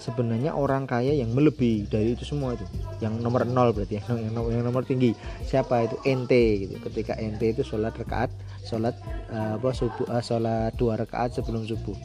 sebenarnya 0.01 0.57
orang 0.57 0.89
kaya 0.89 1.13
yang 1.13 1.31
melebihi 1.31 1.85
dari 1.87 2.17
itu 2.17 2.25
semua 2.25 2.57
itu. 2.57 2.65
Yang 2.99 3.21
nomor 3.21 3.45
nol 3.45 3.73
berarti 3.73 4.01
ya 4.01 4.03
yang 4.09 4.33
nomor, 4.33 4.49
yang 4.49 4.65
nomor 4.65 4.83
tinggi. 4.83 5.13
Siapa 5.45 5.85
itu? 5.85 5.95
Ente 6.05 6.65
gitu. 6.65 6.75
Ketika 6.81 7.17
ente 7.17 7.53
itu 7.53 7.61
sholat 7.61 7.93
rakaat 7.95 8.33
sholat 8.65 8.93
uh, 9.33 9.57
apa 9.57 9.73
subuh 9.73 10.05
uh, 10.09 10.21
sholat 10.21 10.73
dua 10.77 10.97
rakaat 10.97 11.37
sebelum 11.37 11.65
subuh. 11.65 11.95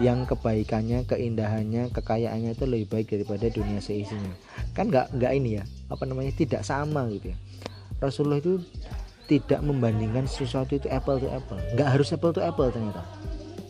Yang 0.00 0.34
kebaikannya 0.34 1.04
keindahannya 1.04 1.92
kekayaannya 1.92 2.56
itu 2.56 2.64
lebih 2.64 2.88
baik 2.88 3.06
daripada 3.12 3.46
dunia 3.52 3.78
seisinya. 3.80 4.32
Kan 4.72 4.88
nggak 4.88 5.12
nggak 5.16 5.32
ini 5.36 5.60
ya 5.60 5.64
apa 5.92 6.04
namanya 6.08 6.32
tidak 6.32 6.64
sama 6.64 7.08
gitu 7.12 7.32
ya. 7.32 7.38
Rasulullah 8.02 8.42
itu 8.42 8.58
tidak 9.32 9.64
membandingkan 9.64 10.28
sesuatu 10.28 10.76
itu 10.76 10.92
apple 10.92 11.16
to 11.16 11.28
apple. 11.32 11.56
Nggak 11.72 11.88
harus 11.88 12.12
apple 12.12 12.36
to 12.36 12.44
apple 12.44 12.68
ternyata. 12.68 13.00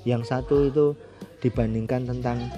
Yang 0.03 0.35
satu 0.35 0.67
itu 0.67 0.87
dibandingkan 1.39 2.11
tentang 2.11 2.51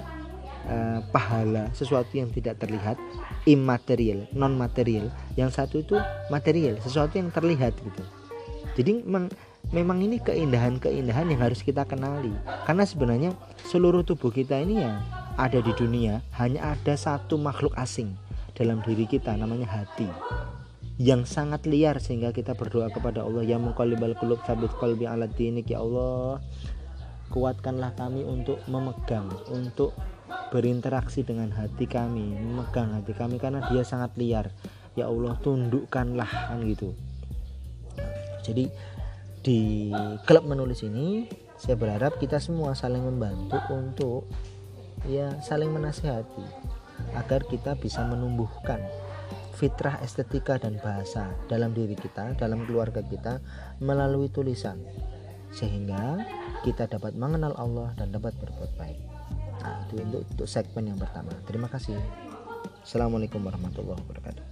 uh, 0.65 1.05
pahala 1.13 1.69
sesuatu 1.77 2.09
yang 2.17 2.33
tidak 2.33 2.57
terlihat 2.57 2.97
imaterial 3.45 4.25
non 4.33 4.57
material 4.57 5.13
yang 5.37 5.53
satu 5.53 5.85
itu 5.85 6.01
material 6.33 6.81
sesuatu 6.81 7.21
yang 7.21 7.29
terlihat 7.29 7.77
gitu. 7.77 8.03
Jadi 8.73 9.05
memang, 9.05 9.29
memang 9.69 10.01
ini 10.01 10.17
keindahan-keindahan 10.19 11.29
yang 11.29 11.41
harus 11.45 11.61
kita 11.61 11.85
kenali. 11.85 12.33
Karena 12.65 12.83
sebenarnya 12.83 13.31
seluruh 13.69 14.01
tubuh 14.01 14.33
kita 14.33 14.57
ini 14.65 14.81
ya 14.81 14.99
ada 15.37 15.61
di 15.61 15.71
dunia 15.77 16.25
hanya 16.41 16.73
ada 16.73 16.97
satu 16.97 17.37
makhluk 17.37 17.71
asing 17.77 18.17
dalam 18.55 18.79
diri 18.87 19.03
kita 19.03 19.35
namanya 19.35 19.67
hati 19.67 20.07
yang 20.95 21.27
sangat 21.27 21.67
liar 21.67 21.99
sehingga 21.99 22.31
kita 22.31 22.55
berdoa 22.55 22.87
kepada 22.87 23.27
Allah. 23.27 23.43
Ya 23.43 23.59
muqallibal 23.59 24.15
qulub 24.15 24.39
sabit 24.47 24.71
qalbi 24.79 25.07
ala 25.07 25.27
dinik 25.27 25.67
ya 25.67 25.83
Allah. 25.83 26.39
Kuatkanlah 27.31 27.97
kami 27.99 28.23
untuk 28.23 28.63
memegang 28.71 29.27
untuk 29.51 29.91
berinteraksi 30.49 31.21
dengan 31.21 31.53
hati 31.53 31.85
kami 31.85 32.37
memegang 32.37 32.95
hati 32.95 33.13
kami 33.13 33.41
karena 33.41 33.65
dia 33.67 33.83
sangat 33.83 34.15
liar. 34.15 34.55
Ya 34.95 35.11
Allah 35.11 35.35
tundukkanlah 35.43 36.29
kan 36.53 36.63
gitu. 36.63 36.95
Jadi 38.45 38.71
di 39.43 39.91
klub 40.23 40.47
menulis 40.47 40.79
ini 40.87 41.27
saya 41.59 41.75
berharap 41.75 42.17
kita 42.23 42.39
semua 42.39 42.71
saling 42.71 43.03
membantu 43.03 43.59
untuk 43.73 44.21
ya 45.05 45.37
saling 45.43 45.69
menasehati 45.75 46.45
agar 47.19 47.43
kita 47.45 47.75
bisa 47.75 48.01
menumbuhkan 48.07 48.79
fitrah 49.55 49.97
estetika 50.03 50.59
dan 50.59 50.75
bahasa 50.83 51.31
dalam 51.47 51.71
diri 51.71 51.95
kita, 51.95 52.35
dalam 52.35 52.67
keluarga 52.67 52.99
kita 52.99 53.39
melalui 53.79 54.27
tulisan 54.27 54.77
sehingga 55.55 56.19
kita 56.67 56.91
dapat 56.91 57.15
mengenal 57.15 57.55
Allah 57.55 57.95
dan 57.95 58.11
dapat 58.11 58.35
berbuat 58.35 58.75
baik. 58.75 58.99
Nah, 59.63 59.87
itu 59.87 60.03
untuk, 60.03 60.27
untuk 60.27 60.47
segmen 60.51 60.91
yang 60.91 60.99
pertama. 60.99 61.31
Terima 61.47 61.71
kasih. 61.71 61.95
Assalamualaikum 62.83 63.39
warahmatullahi 63.41 63.97
wabarakatuh. 64.03 64.43